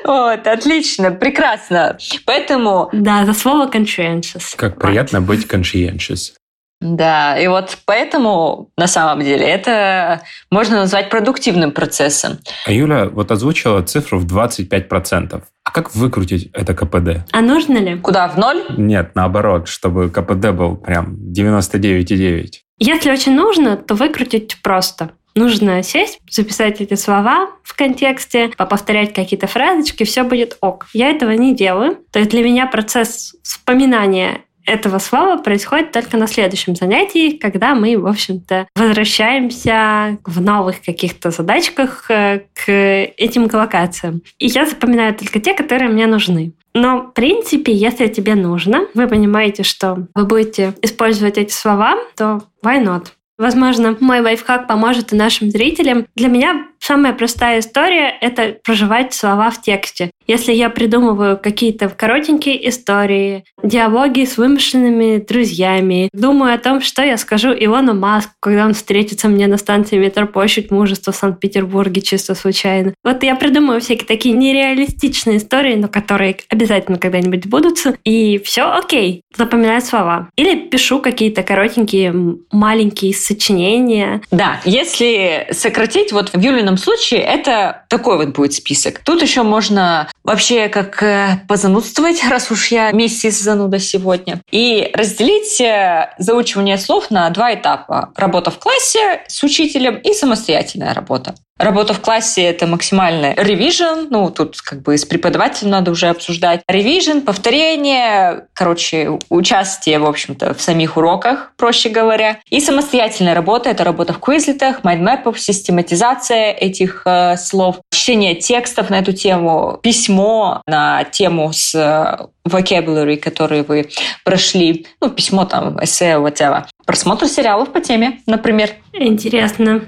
Вот, 0.04 0.48
отлично, 0.48 1.12
прекрасно. 1.12 1.98
Поэтому... 2.26 2.90
Да, 2.94 3.26
за 3.26 3.34
слово 3.34 3.70
conscientious. 3.70 4.56
Как 4.56 4.80
приятно 4.80 5.22
быть 5.22 5.46
conscientious. 5.46 6.34
Да, 6.82 7.38
и 7.38 7.48
вот 7.48 7.78
поэтому 7.86 8.72
на 8.78 8.88
самом 8.88 9.20
деле 9.22 9.46
это 9.46 10.22
можно 10.50 10.78
назвать 10.78 11.10
продуктивным 11.10 11.72
процессом. 11.72 12.40
А 12.66 12.72
Юля 12.72 13.06
вот 13.06 13.32
озвучила 13.32 13.82
цифру 13.82 14.18
в 14.18 14.26
25%. 14.26 15.44
А 15.66 15.72
как 15.72 15.94
выкрутить 15.94 16.50
это 16.54 16.74
КПД? 16.74 17.30
А 17.32 17.42
нужно 17.42 17.78
ли? 17.78 17.98
Куда, 17.98 18.30
в 18.30 18.38
ноль? 18.38 18.64
Нет, 18.78 19.12
наоборот, 19.14 19.68
чтобы 19.68 20.10
КПД 20.10 20.52
был 20.52 20.78
прям 20.78 21.16
99,9. 21.16 22.62
Если 22.80 23.12
очень 23.12 23.36
нужно, 23.36 23.78
то 23.78 23.94
выкрутить 23.94 24.62
просто. 24.62 25.12
Нужно 25.36 25.84
сесть, 25.84 26.20
записать 26.30 26.82
эти 26.82 26.96
слова 26.96 27.50
в 27.64 27.76
контексте, 27.76 28.50
повторять 28.50 29.14
какие-то 29.14 29.48
фразочки, 29.48 30.04
все 30.04 30.24
будет 30.24 30.58
ок. 30.62 30.88
Я 30.94 31.10
этого 31.10 31.32
не 31.32 31.56
делаю. 31.56 32.00
То 32.12 32.20
есть 32.20 32.32
для 32.32 32.44
меня 32.44 32.66
процесс 32.66 33.36
вспоминания 33.44 34.42
этого 34.66 35.00
слова 35.00 35.38
происходит 35.38 35.92
только 35.92 36.18
на 36.18 36.28
следующем 36.28 36.76
занятии, 36.76 37.38
когда 37.38 37.76
мы, 37.76 37.98
в 37.98 38.08
общем-то, 38.08 38.68
возвращаемся 38.76 40.18
в 40.26 40.42
новых 40.42 40.82
каких-то 40.82 41.32
задачках 41.32 42.10
э, 42.10 42.42
к 42.54 42.70
этим 42.70 43.50
коллокациям. 43.50 44.22
И 44.38 44.48
я 44.48 44.66
запоминаю 44.66 45.16
только 45.16 45.40
те, 45.40 45.54
которые 45.54 45.90
мне 45.90 46.06
нужны. 46.06 46.54
Но, 46.74 47.04
в 47.04 47.14
принципе, 47.14 47.74
если 47.74 48.08
тебе 48.08 48.36
нужно, 48.36 48.88
вы 48.94 49.08
понимаете, 49.08 49.64
что 49.64 50.08
вы 50.14 50.26
будете 50.26 50.76
использовать 50.82 51.38
эти 51.38 51.52
слова, 51.52 51.98
то 52.16 52.44
why 52.64 52.84
not? 52.84 53.08
Возможно, 53.38 53.96
мой 54.02 54.20
лайфхак 54.20 54.68
поможет 54.68 55.14
и 55.14 55.16
нашим 55.16 55.50
зрителям. 55.50 56.06
Для 56.16 56.28
меня 56.28 56.68
самая 56.90 57.14
простая 57.14 57.60
история— 57.60 58.16
это 58.22 58.56
проживать 58.64 59.14
слова 59.14 59.52
в 59.52 59.62
тексте. 59.62 60.10
Если 60.26 60.54
я 60.54 60.72
придумываю 60.72 61.38
какие-то 61.38 61.88
коротенькие 61.90 62.68
истории, 62.70 63.44
диалоги 63.64 64.26
с 64.26 64.38
вымышленными 64.38 65.20
друзьями, 65.20 66.10
думаю 66.14 66.56
о 66.56 66.58
том, 66.58 66.82
что 66.82 67.04
я 67.04 67.18
скажу 67.18 67.50
Илону 67.52 67.94
Маску, 67.94 68.34
когда 68.40 68.66
он 68.66 68.74
встретится 68.74 69.28
мне 69.28 69.46
на 69.46 69.58
станции 69.58 70.00
метроплощадь 70.00 70.72
мужества 70.72 71.14
в 71.14 71.16
Санкт-Петербурге 71.16 72.02
чисто 72.02 72.34
случайно. 72.34 72.96
Вот 73.04 73.22
я 73.22 73.36
придумываю 73.36 73.82
всякие 73.82 74.08
такие 74.08 74.36
нереалистичные 74.36 75.38
истории, 75.38 75.76
но 75.76 75.88
которые 75.88 76.38
обязательно 76.50 76.98
когда-нибудь 76.98 77.46
будут, 77.46 77.78
и 78.04 78.40
все 78.44 78.64
окей, 78.64 79.22
запоминаю 79.36 79.82
слова. 79.82 80.30
Или 80.38 80.56
пишу 80.56 81.02
какие-то 81.02 81.44
коротенькие 81.44 82.16
маленькие 82.52 83.14
сочинения. 83.14 84.22
Да, 84.32 84.60
если 84.66 85.48
сократить, 85.52 86.12
вот 86.12 86.30
в 86.34 86.40
Юлином 86.40 86.78
случае 86.80 87.22
это 87.22 87.84
такой 87.88 88.18
вот 88.18 88.30
будет 88.30 88.54
список. 88.54 89.00
Тут 89.04 89.22
еще 89.22 89.44
можно 89.44 90.10
вообще 90.24 90.70
как 90.70 91.04
э, 91.04 91.42
позанудствовать, 91.48 92.24
раз 92.28 92.50
уж 92.52 92.68
я 92.70 92.92
миссис 92.92 93.40
зануда 93.40 93.80
сегодня, 93.80 94.42
и 94.52 94.90
разделить 94.94 95.62
э, 95.62 96.14
заучивание 96.18 96.78
слов 96.78 97.12
на 97.12 97.30
два 97.30 97.54
этапа. 97.54 98.12
Работа 98.16 98.52
в 98.52 98.58
классе 98.58 99.22
с 99.28 99.44
учителем 99.44 99.96
и 99.96 100.14
самостоятельная 100.14 100.94
работа. 100.94 101.36
Работа 101.60 101.94
в 101.94 102.00
классе— 102.00 102.42
это 102.44 102.68
максимальный 102.68 103.34
ревижн, 103.36 104.08
ну, 104.10 104.30
тут 104.30 104.62
как 104.62 104.82
бы 104.82 104.98
с 104.98 105.04
преподавателем 105.04 105.72
надо 105.72 105.92
уже 105.92 106.08
обсуждать. 106.08 106.62
Ревижн, 106.70 107.20
повторение, 107.20 108.48
короче, 108.54 109.20
участие, 109.30 110.00
в 110.00 110.06
общем-то, 110.06 110.54
в 110.54 110.62
самих 110.62 110.96
уроках, 110.96 111.52
проще 111.58 111.90
говоря. 111.90 112.40
И 112.50 112.62
самостоятельная 112.62 113.34
работа— 113.34 113.70
это 113.72 113.84
работа 113.84 114.14
в 114.14 114.20
квизлетах, 114.20 114.86
майндмэпах, 114.86 115.38
систематизация 115.38 116.54
этих 116.54 117.02
э, 117.06 117.36
слов, 117.36 117.82
чтение 117.92 118.36
текстов 118.36 118.90
на 118.90 119.00
эту 119.00 119.12
тему, 119.12 119.80
письмо 119.84 120.62
на 120.66 121.04
тему 121.04 121.52
с 121.52 121.76
э, 121.76 122.26
vocabulary, 122.48 123.18
которые 123.18 123.64
вы 123.64 123.90
прошли, 124.24 124.88
ну, 125.02 125.10
письмо 125.10 125.44
там, 125.44 125.84
эссе, 125.84 126.14
whatever. 126.14 126.64
Просмотр 126.86 127.28
сериалов 127.28 127.74
по 127.74 127.82
теме, 127.82 128.22
например. 128.26 128.70
Интересно 128.94 129.82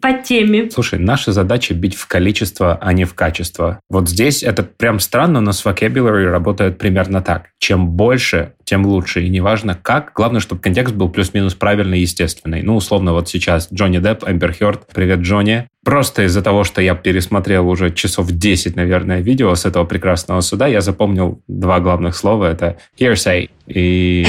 по 0.00 0.12
теме. 0.12 0.70
Слушай, 0.70 0.98
наша 0.98 1.32
задача 1.32 1.74
бить 1.74 1.96
в 1.96 2.06
количество, 2.06 2.78
а 2.80 2.92
не 2.92 3.04
в 3.04 3.14
качество. 3.14 3.80
Вот 3.88 4.08
здесь 4.08 4.42
это 4.42 4.62
прям 4.62 5.00
странно, 5.00 5.40
но 5.40 5.52
с 5.52 5.64
vocabulary 5.64 6.28
работает 6.30 6.78
примерно 6.78 7.20
так. 7.22 7.46
Чем 7.58 7.88
больше, 7.88 8.52
тем 8.64 8.86
лучше. 8.86 9.22
И 9.22 9.28
неважно 9.28 9.74
как, 9.74 10.12
главное, 10.14 10.40
чтобы 10.40 10.60
контекст 10.60 10.94
был 10.94 11.08
плюс-минус 11.08 11.54
правильный 11.54 11.98
и 11.98 12.02
естественный. 12.02 12.62
Ну, 12.62 12.76
условно, 12.76 13.12
вот 13.12 13.28
сейчас 13.28 13.68
Джонни 13.72 13.98
Депп, 13.98 14.24
Эмбер 14.28 14.52
Хёрд, 14.52 14.86
привет, 14.94 15.20
Джонни. 15.20 15.66
Просто 15.84 16.24
из-за 16.24 16.42
того, 16.42 16.64
что 16.64 16.80
я 16.82 16.94
пересмотрел 16.94 17.68
уже 17.68 17.90
часов 17.90 18.30
10, 18.30 18.76
наверное, 18.76 19.20
видео 19.20 19.54
с 19.54 19.64
этого 19.64 19.84
прекрасного 19.84 20.40
суда, 20.42 20.66
я 20.66 20.80
запомнил 20.80 21.42
два 21.48 21.80
главных 21.80 22.14
слова. 22.14 22.44
Это 22.44 22.76
hearsay 22.98 23.50
и, 23.66 24.26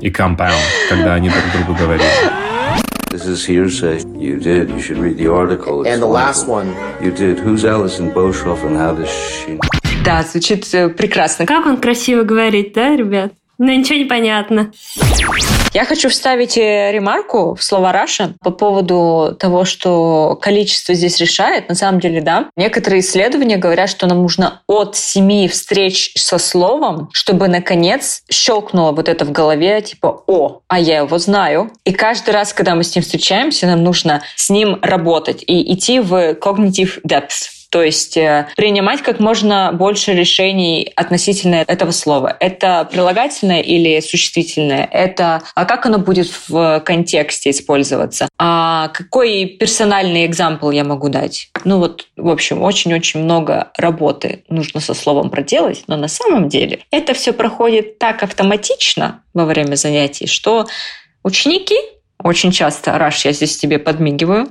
и 0.00 0.08
compound, 0.08 0.54
когда 0.88 1.14
они 1.14 1.28
друг 1.28 1.44
другу 1.52 1.78
говорили. 1.78 2.43
This 3.13 3.25
is 3.25 3.45
hearsay. 3.45 4.03
You 4.17 4.37
did. 4.39 4.69
You 4.69 4.79
should 4.79 4.97
read 4.97 5.17
the 5.17 5.31
article. 5.31 5.81
It's 5.81 5.89
and 5.89 6.01
the 6.01 6.07
last 6.07 6.47
one. 6.47 6.75
You 7.01 7.11
did. 7.11 7.39
Who's 7.39 7.65
Alison 7.65 8.11
Boshoff 8.11 8.63
and 8.63 8.77
how 8.77 8.93
does 8.93 9.09
she... 9.09 9.59
Да, 10.03 10.23
звучит 10.23 10.65
прекрасно. 10.95 11.45
Как 11.45 11.65
он 11.65 11.81
красиво 11.81 12.23
говорит, 12.23 12.73
да, 12.73 12.95
ребят? 12.95 13.33
Но 13.58 13.72
ничего 13.72 13.98
не 13.98 14.04
понятно. 14.04 14.72
Я 15.74 15.84
хочу 15.84 16.08
вставить 16.08 16.56
э, 16.56 16.92
ремарку 16.92 17.56
в 17.56 17.64
слово 17.64 17.92
Russia 17.92 18.34
по 18.40 18.50
поводу 18.50 19.36
того, 19.38 19.64
что 19.64 20.38
количество 20.40 20.94
здесь 20.94 21.18
решает. 21.18 21.68
На 21.68 21.74
самом 21.74 21.98
деле, 21.98 22.20
да. 22.20 22.48
Некоторые 22.56 23.00
исследования 23.00 23.56
говорят, 23.56 23.90
что 23.90 24.06
нам 24.06 24.22
нужно 24.22 24.62
от 24.68 24.94
семи 24.94 25.48
встреч 25.48 26.12
со 26.16 26.38
словом, 26.38 27.08
чтобы, 27.12 27.48
наконец, 27.48 28.22
щелкнуло 28.30 28.92
вот 28.92 29.08
это 29.08 29.24
в 29.24 29.32
голове, 29.32 29.82
типа, 29.82 30.22
о, 30.28 30.60
а 30.68 30.78
я 30.78 30.98
его 30.98 31.18
знаю. 31.18 31.72
И 31.84 31.92
каждый 31.92 32.30
раз, 32.30 32.52
когда 32.52 32.76
мы 32.76 32.84
с 32.84 32.94
ним 32.94 33.02
встречаемся, 33.02 33.66
нам 33.66 33.82
нужно 33.82 34.22
с 34.36 34.50
ним 34.50 34.78
работать 34.80 35.42
и 35.44 35.74
идти 35.74 35.98
в 35.98 36.34
cognitive 36.34 37.00
depth 37.04 37.53
То 37.74 37.82
есть 37.82 38.16
э, 38.16 38.46
принимать 38.54 39.02
как 39.02 39.18
можно 39.18 39.72
больше 39.72 40.12
решений 40.12 40.92
относительно 40.94 41.56
этого 41.66 41.90
слова. 41.90 42.36
Это 42.38 42.88
прилагательное 42.88 43.62
или 43.62 43.98
существительное? 43.98 44.88
Это 44.92 45.42
а 45.56 45.64
как 45.64 45.84
оно 45.84 45.98
будет 45.98 46.30
в 46.46 46.78
контексте 46.86 47.50
использоваться? 47.50 48.28
А 48.38 48.90
какой 48.94 49.46
персональный 49.46 50.24
экзампл 50.24 50.70
я 50.70 50.84
могу 50.84 51.08
дать? 51.08 51.48
Ну 51.64 51.80
вот, 51.80 52.06
в 52.16 52.30
общем, 52.30 52.62
очень-очень 52.62 53.24
много 53.24 53.72
работы 53.76 54.44
нужно 54.48 54.78
со 54.78 54.94
словом 54.94 55.28
проделать, 55.28 55.82
но 55.88 55.96
на 55.96 56.06
самом 56.06 56.48
деле 56.48 56.78
это 56.92 57.12
все 57.12 57.32
проходит 57.32 57.98
так 57.98 58.22
автоматично 58.22 59.24
во 59.34 59.46
время 59.46 59.74
занятий, 59.74 60.28
что 60.28 60.68
ученики 61.24 61.74
очень 62.22 62.52
часто, 62.52 62.96
Раш, 62.96 63.24
я 63.24 63.32
здесь 63.32 63.56
тебе 63.56 63.80
подмигиваю, 63.80 64.48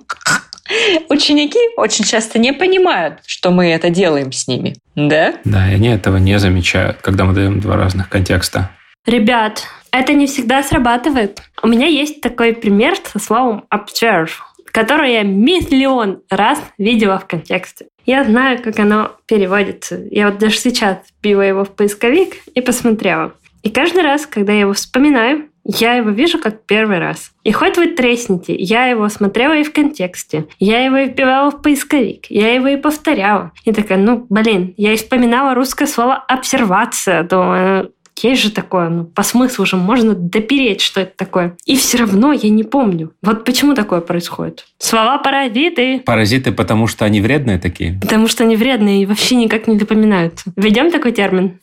Ученики 1.09 1.59
очень 1.77 2.05
часто 2.05 2.39
не 2.39 2.53
понимают, 2.53 3.19
что 3.25 3.51
мы 3.51 3.67
это 3.67 3.89
делаем 3.89 4.31
с 4.31 4.47
ними. 4.47 4.75
Да? 4.95 5.35
Да, 5.43 5.69
и 5.69 5.75
они 5.75 5.89
этого 5.89 6.17
не 6.17 6.39
замечают, 6.39 6.97
когда 7.01 7.25
мы 7.25 7.33
даем 7.33 7.59
два 7.59 7.75
разных 7.75 8.09
контекста. 8.09 8.71
Ребят, 9.05 9.63
это 9.91 10.13
не 10.13 10.27
всегда 10.27 10.63
срабатывает. 10.63 11.41
У 11.61 11.67
меня 11.67 11.87
есть 11.87 12.21
такой 12.21 12.53
пример 12.53 12.95
со 13.11 13.19
словом 13.19 13.65
observe, 13.73 14.29
которое 14.71 15.11
я 15.11 15.23
миллион 15.23 16.21
раз 16.29 16.61
видела 16.77 17.19
в 17.19 17.27
контексте. 17.27 17.87
Я 18.05 18.23
знаю, 18.23 18.61
как 18.61 18.79
оно 18.79 19.11
переводится. 19.27 20.01
Я 20.09 20.29
вот 20.29 20.39
даже 20.39 20.57
сейчас 20.57 20.97
вбила 21.19 21.41
его 21.41 21.63
в 21.63 21.71
поисковик 21.71 22.35
и 22.53 22.61
посмотрела. 22.61 23.33
И 23.61 23.69
каждый 23.69 24.03
раз, 24.03 24.25
когда 24.25 24.51
я 24.51 24.61
его 24.61 24.73
вспоминаю, 24.73 25.49
я 25.65 25.93
его 25.95 26.09
вижу 26.09 26.39
как 26.39 26.63
первый 26.65 26.99
раз. 26.99 27.31
И 27.43 27.51
хоть 27.51 27.77
вы 27.77 27.87
тресните, 27.87 28.55
я 28.55 28.87
его 28.87 29.07
смотрела 29.09 29.53
и 29.53 29.63
в 29.63 29.71
контексте. 29.71 30.45
Я 30.59 30.83
его 30.83 30.97
и 30.97 31.05
вбивала 31.05 31.51
в 31.51 31.61
поисковик. 31.61 32.25
Я 32.29 32.53
его 32.53 32.67
и 32.67 32.77
повторяла. 32.77 33.51
И 33.65 33.71
такая, 33.71 33.97
ну, 33.97 34.25
блин, 34.29 34.73
я 34.77 34.93
и 34.93 34.97
вспоминала 34.97 35.55
русское 35.55 35.87
слово 35.87 36.15
«обсервация». 36.15 37.23
Думаю, 37.23 37.91
есть 38.21 38.41
же 38.41 38.51
такое, 38.51 38.89
ну, 38.89 39.05
по 39.05 39.23
смыслу 39.23 39.65
же 39.65 39.75
можно 39.75 40.13
допереть, 40.13 40.81
что 40.81 41.01
это 41.01 41.13
такое. 41.15 41.57
И 41.65 41.75
все 41.75 41.97
равно 41.97 42.31
я 42.31 42.49
не 42.49 42.63
помню. 42.63 43.11
Вот 43.21 43.43
почему 43.43 43.73
такое 43.73 44.01
происходит? 44.01 44.65
Слова 44.77 45.17
паразиты. 45.17 45.99
Паразиты, 45.99 46.51
потому 46.51 46.87
что 46.87 47.05
они 47.05 47.21
вредные 47.21 47.57
такие? 47.57 47.97
Потому 47.99 48.27
что 48.27 48.43
они 48.43 48.55
вредные 48.55 49.03
и 49.03 49.05
вообще 49.05 49.35
никак 49.35 49.67
не 49.67 49.79
запоминаются. 49.79 50.51
Ведем 50.55 50.91
такой 50.91 51.11
термин? 51.11 51.59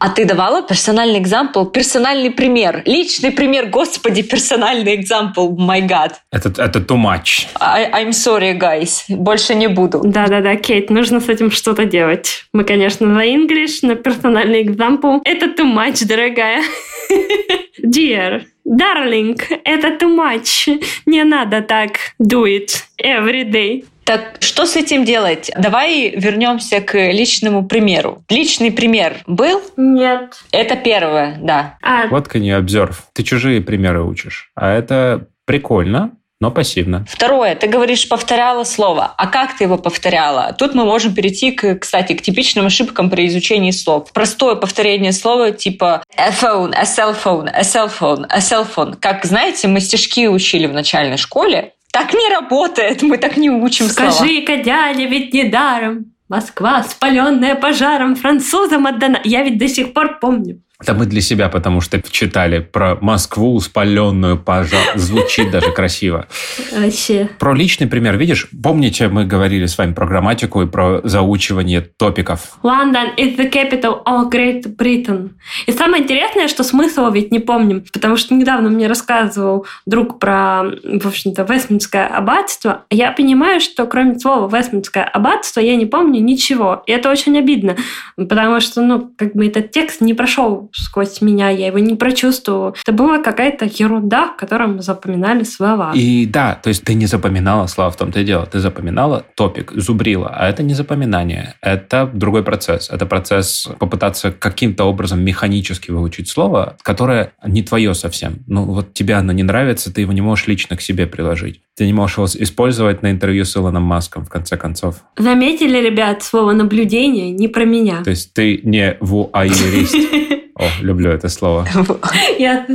А 0.00 0.10
ты 0.10 0.24
давала 0.24 0.62
персональный 0.62 1.18
экзампл, 1.18 1.64
персональный 1.64 2.30
пример, 2.30 2.82
личный 2.84 3.32
пример, 3.32 3.66
господи, 3.66 4.22
персональный 4.22 4.94
экзампл, 4.94 5.56
my 5.56 5.80
god. 5.80 6.12
Это, 6.30 6.50
это 6.62 6.78
too 6.78 6.96
much. 6.96 7.48
I, 7.60 7.90
I'm 7.90 8.10
sorry, 8.10 8.56
guys, 8.56 9.02
больше 9.08 9.56
не 9.56 9.66
буду. 9.66 10.00
Да-да-да, 10.04 10.54
Кейт, 10.54 10.90
нужно 10.90 11.20
с 11.20 11.28
этим 11.28 11.50
что-то 11.50 11.84
делать. 11.84 12.44
Мы, 12.52 12.62
конечно, 12.62 13.08
на 13.08 13.26
English, 13.26 13.80
на 13.82 13.96
персональный 13.96 14.62
экзампл. 14.62 15.18
Это 15.24 15.46
too 15.46 15.66
much, 15.66 16.06
дорогая. 16.06 16.62
Dear, 17.82 18.42
darling, 18.64 19.40
это 19.64 19.88
too 19.98 20.16
much. 20.16 20.80
Не 21.06 21.24
надо 21.24 21.60
так 21.62 21.90
do 22.22 22.44
it 22.44 22.84
every 23.02 23.44
day. 23.50 23.84
Так 24.08 24.38
что 24.40 24.64
с 24.64 24.74
этим 24.74 25.04
делать? 25.04 25.50
Давай 25.54 26.08
вернемся 26.08 26.80
к 26.80 26.94
личному 27.12 27.66
примеру. 27.66 28.22
Личный 28.30 28.72
пример 28.72 29.18
был? 29.26 29.60
Нет. 29.76 30.32
Это 30.50 30.76
первое, 30.76 31.36
да. 31.42 31.76
А... 31.82 32.06
Вот 32.06 32.34
you 32.34 32.58
observe? 32.58 32.94
Ты 33.12 33.22
чужие 33.22 33.60
примеры 33.60 34.02
учишь. 34.02 34.50
А 34.54 34.72
это 34.72 35.26
прикольно, 35.44 36.12
но 36.40 36.50
пассивно. 36.50 37.04
Второе, 37.06 37.54
ты 37.54 37.66
говоришь, 37.66 38.08
повторяла 38.08 38.64
слово. 38.64 39.12
А 39.18 39.26
как 39.26 39.58
ты 39.58 39.64
его 39.64 39.76
повторяла? 39.76 40.54
Тут 40.58 40.74
мы 40.74 40.86
можем 40.86 41.14
перейти, 41.14 41.50
к, 41.50 41.74
кстати, 41.74 42.14
к 42.14 42.22
типичным 42.22 42.64
ошибкам 42.64 43.10
при 43.10 43.26
изучении 43.26 43.72
слов. 43.72 44.10
Простое 44.14 44.54
повторение 44.54 45.12
слова 45.12 45.50
типа 45.50 46.02
a 46.16 46.30
phone, 46.30 46.72
a 46.74 46.84
cell 46.84 47.14
phone, 47.14 47.50
a 47.52 47.60
cell 47.60 47.90
phone, 47.90 48.24
a 48.30 48.38
cell 48.38 48.66
phone. 48.74 48.96
Как, 48.98 49.26
знаете, 49.26 49.68
мы 49.68 49.80
стишки 49.80 50.28
учили 50.28 50.66
в 50.66 50.72
начальной 50.72 51.18
школе, 51.18 51.74
так 51.98 52.14
не 52.14 52.28
работает, 52.34 53.02
мы 53.02 53.18
так 53.18 53.36
не 53.36 53.50
учим 53.50 53.86
Скажи-ка, 53.88 54.56
дядя, 54.58 55.04
ведь 55.04 55.34
не 55.34 55.44
даром. 55.44 56.12
Москва, 56.28 56.82
спаленная 56.82 57.54
пожаром, 57.54 58.14
французам 58.14 58.86
отдана. 58.86 59.20
Я 59.24 59.42
ведь 59.42 59.58
до 59.58 59.66
сих 59.66 59.92
пор 59.94 60.18
помню. 60.20 60.62
Это 60.80 60.94
мы 60.94 61.06
для 61.06 61.20
себя, 61.20 61.48
потому 61.48 61.80
что 61.80 62.00
читали 62.08 62.60
про 62.60 62.96
Москву, 63.00 63.58
спаленную 63.58 64.38
пожар. 64.38 64.80
Звучит 64.94 65.50
даже 65.50 65.72
красиво. 65.72 66.28
Вообще. 66.72 67.28
Про 67.40 67.52
личный 67.52 67.88
пример, 67.88 68.16
видишь? 68.16 68.48
Помните, 68.62 69.08
мы 69.08 69.24
говорили 69.24 69.66
с 69.66 69.76
вами 69.76 69.92
про 69.92 70.06
грамматику 70.06 70.62
и 70.62 70.66
про 70.66 71.00
заучивание 71.02 71.80
топиков? 71.80 72.58
London 72.62 73.08
is 73.16 73.36
the 73.36 73.50
capital 73.50 74.04
of 74.06 74.30
Great 74.30 74.76
Britain. 74.76 75.30
И 75.66 75.72
самое 75.72 76.04
интересное, 76.04 76.46
что 76.46 76.62
смысла 76.62 77.10
ведь 77.10 77.32
не 77.32 77.40
помним, 77.40 77.84
потому 77.92 78.16
что 78.16 78.34
недавно 78.34 78.70
мне 78.70 78.86
рассказывал 78.86 79.66
друг 79.84 80.20
про, 80.20 80.62
в 80.62 81.06
общем-то, 81.08 81.42
Вестминское 81.42 82.06
аббатство. 82.06 82.84
Я 82.88 83.10
понимаю, 83.10 83.60
что 83.60 83.84
кроме 83.86 84.16
слова 84.20 84.48
Вестминское 84.56 85.02
аббатство 85.02 85.58
я 85.58 85.74
не 85.74 85.86
помню 85.86 86.20
ничего. 86.20 86.84
И 86.86 86.92
это 86.92 87.10
очень 87.10 87.36
обидно, 87.36 87.76
потому 88.14 88.60
что, 88.60 88.80
ну, 88.80 89.12
как 89.18 89.34
бы 89.34 89.48
этот 89.48 89.72
текст 89.72 90.00
не 90.00 90.14
прошел 90.14 90.67
сквозь 90.72 91.20
меня, 91.20 91.50
я 91.50 91.66
его 91.66 91.78
не 91.78 91.94
прочувствовала. 91.94 92.74
Это 92.80 92.92
была 92.92 93.22
какая-то 93.22 93.66
ерунда, 93.66 94.28
в 94.28 94.36
котором 94.36 94.80
запоминали 94.80 95.44
слова. 95.44 95.92
И 95.94 96.26
да, 96.26 96.54
то 96.54 96.68
есть 96.68 96.84
ты 96.84 96.94
не 96.94 97.06
запоминала 97.06 97.66
слова 97.66 97.90
в 97.90 97.96
том-то 97.96 98.20
и 98.20 98.24
дело. 98.24 98.46
Ты 98.46 98.60
запоминала 98.60 99.24
топик, 99.34 99.72
зубрила, 99.72 100.28
а 100.34 100.48
это 100.48 100.62
не 100.62 100.74
запоминание. 100.74 101.54
Это 101.60 102.10
другой 102.12 102.42
процесс. 102.42 102.90
Это 102.90 103.06
процесс 103.06 103.68
попытаться 103.78 104.30
каким-то 104.30 104.84
образом 104.84 105.20
механически 105.20 105.90
выучить 105.90 106.28
слово, 106.28 106.76
которое 106.82 107.32
не 107.44 107.62
твое 107.62 107.94
совсем. 107.94 108.38
Ну 108.46 108.64
вот 108.64 108.94
тебе 108.94 109.14
оно 109.14 109.32
не 109.32 109.42
нравится, 109.42 109.92
ты 109.92 110.02
его 110.02 110.12
не 110.12 110.20
можешь 110.20 110.46
лично 110.46 110.76
к 110.76 110.80
себе 110.80 111.06
приложить. 111.06 111.60
Ты 111.76 111.86
не 111.86 111.92
можешь 111.92 112.16
его 112.16 112.26
использовать 112.26 113.02
на 113.02 113.10
интервью 113.12 113.44
с 113.44 113.56
Илоном 113.56 113.84
Маском, 113.84 114.24
в 114.24 114.28
конце 114.28 114.56
концов. 114.56 114.96
Заметили, 115.16 115.78
ребят, 115.78 116.24
слово 116.24 116.52
«наблюдение» 116.52 117.30
не 117.30 117.46
про 117.46 117.64
меня. 117.64 118.02
То 118.02 118.10
есть 118.10 118.32
ты 118.34 118.60
не 118.64 118.96
вуайерист. 119.00 119.94
О, 120.58 120.66
люблю 120.80 121.10
это 121.10 121.28
слово. 121.28 121.66
Я... 122.38 122.66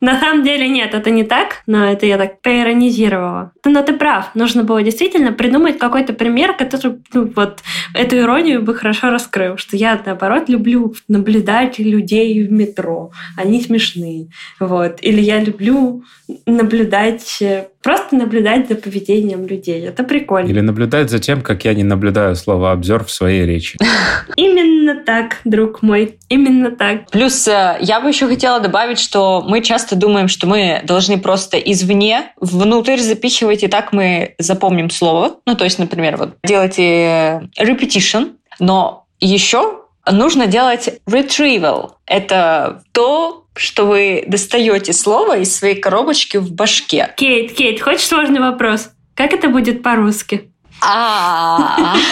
На 0.00 0.18
самом 0.18 0.42
деле 0.42 0.68
нет, 0.68 0.94
это 0.94 1.10
не 1.10 1.22
так, 1.22 1.62
но 1.68 1.84
это 1.84 2.06
я 2.06 2.18
так 2.18 2.40
поиронизировала. 2.40 3.52
Но 3.64 3.82
ты 3.84 3.92
прав, 3.92 4.34
нужно 4.34 4.64
было 4.64 4.82
действительно 4.82 5.30
придумать 5.30 5.78
какой-то 5.78 6.12
пример, 6.12 6.56
который 6.56 6.96
ну, 7.14 7.32
вот 7.36 7.60
эту 7.94 8.18
иронию 8.18 8.62
бы 8.62 8.74
хорошо 8.74 9.10
раскрыл, 9.10 9.58
что 9.58 9.76
я, 9.76 10.02
наоборот, 10.04 10.48
люблю 10.48 10.92
наблюдать 11.06 11.78
людей 11.78 12.44
в 12.44 12.50
метро, 12.50 13.12
они 13.36 13.60
смешные, 13.60 14.26
вот. 14.58 14.98
Или 15.02 15.20
я 15.20 15.38
люблю 15.38 16.02
наблюдать 16.46 17.40
Просто 17.82 18.16
наблюдать 18.16 18.68
за 18.68 18.76
поведением 18.76 19.46
людей. 19.46 19.86
Это 19.86 20.04
прикольно. 20.04 20.48
Или 20.48 20.60
наблюдать 20.60 21.10
за 21.10 21.18
тем, 21.18 21.42
как 21.42 21.64
я 21.64 21.74
не 21.74 21.82
наблюдаю 21.82 22.36
слово 22.36 22.72
«обзор» 22.72 23.04
в 23.04 23.10
своей 23.10 23.44
речи. 23.44 23.78
Именно 24.36 25.02
так, 25.04 25.38
друг 25.44 25.82
мой. 25.82 26.18
Именно 26.28 26.70
так. 26.70 27.10
Плюс 27.10 27.48
э, 27.48 27.78
я 27.80 28.00
бы 28.00 28.08
еще 28.08 28.28
хотела 28.28 28.60
добавить, 28.60 29.00
что 29.00 29.44
мы 29.46 29.62
часто 29.62 29.96
думаем, 29.96 30.28
что 30.28 30.46
мы 30.46 30.80
должны 30.84 31.18
просто 31.18 31.58
извне 31.58 32.32
внутрь 32.40 32.98
запихивать, 32.98 33.64
и 33.64 33.68
так 33.68 33.92
мы 33.92 34.34
запомним 34.38 34.90
слово. 34.90 35.36
Ну, 35.46 35.56
то 35.56 35.64
есть, 35.64 35.78
например, 35.78 36.16
вот 36.16 36.36
делайте 36.44 37.48
repetition, 37.60 38.32
но 38.60 39.06
еще 39.20 39.82
нужно 40.10 40.46
делать 40.46 41.00
retrieval. 41.06 41.92
Это 42.06 42.82
то, 42.92 43.41
что 43.54 43.86
вы 43.86 44.24
достаете 44.26 44.92
слово 44.92 45.38
из 45.38 45.56
своей 45.56 45.80
коробочки 45.80 46.38
в 46.38 46.52
башке. 46.52 47.14
Кейт, 47.16 47.52
Кейт, 47.54 47.80
хочешь 47.80 48.06
сложный 48.06 48.40
вопрос? 48.40 48.90
Как 49.14 49.32
это 49.32 49.48
будет 49.48 49.82
по-русски? 49.82 50.50
А. 50.80 51.96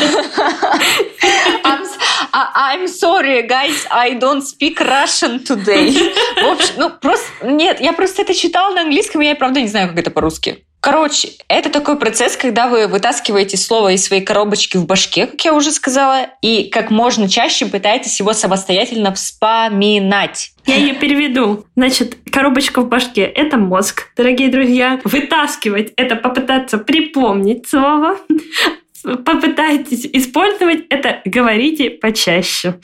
I'm 2.33 2.87
sorry, 2.87 3.43
guys, 3.43 3.87
I 3.91 4.15
don't 4.15 4.43
speak 4.43 4.81
Russian 4.81 5.43
today. 5.45 5.91
В 6.37 6.53
общем, 6.53 6.75
ну 6.77 6.91
просто 6.91 7.27
нет, 7.43 7.81
я 7.81 7.93
просто 7.93 8.23
это 8.23 8.35
читала 8.35 8.75
на 8.75 8.83
английском, 8.83 9.21
и 9.23 9.27
я 9.27 9.35
правда 9.35 9.61
не 9.61 9.69
знаю, 9.69 9.89
как 9.89 9.99
это 9.99 10.11
по-русски. 10.11 10.65
Короче, 10.81 11.33
это 11.49 11.69
такой 11.71 11.99
процесс, 11.99 12.37
когда 12.37 12.67
вы 12.67 12.87
вытаскиваете 12.87 13.57
слово 13.59 13.93
из 13.93 14.05
своей 14.05 14.23
коробочки 14.25 14.79
в 14.79 14.87
башке, 14.87 15.27
как 15.27 15.45
я 15.45 15.53
уже 15.53 15.73
сказала, 15.73 16.29
и 16.41 16.65
как 16.65 16.91
можно 16.91 17.29
чаще 17.29 17.67
пытаетесь 17.67 18.19
его 18.19 18.33
самостоятельно 18.33 19.13
вспоминать. 19.13 20.53
Я 20.67 20.77
ее 20.77 20.95
переведу. 20.95 21.67
Значит, 21.77 22.17
коробочка 22.31 22.81
в 22.81 22.89
башке– 22.89 23.23
это 23.35 23.59
мозг, 23.59 24.09
дорогие 24.17 24.49
друзья. 24.49 25.01
Вытаскивать– 25.05 25.93
это 25.97 26.17
попытаться 26.17 26.79
припомнить 26.79 27.69
слово. 27.69 28.17
Попытайтесь 29.03 30.07
использовать 30.13 30.85
это, 30.91 31.21
говорите 31.25 31.91
почаще. 31.91 32.75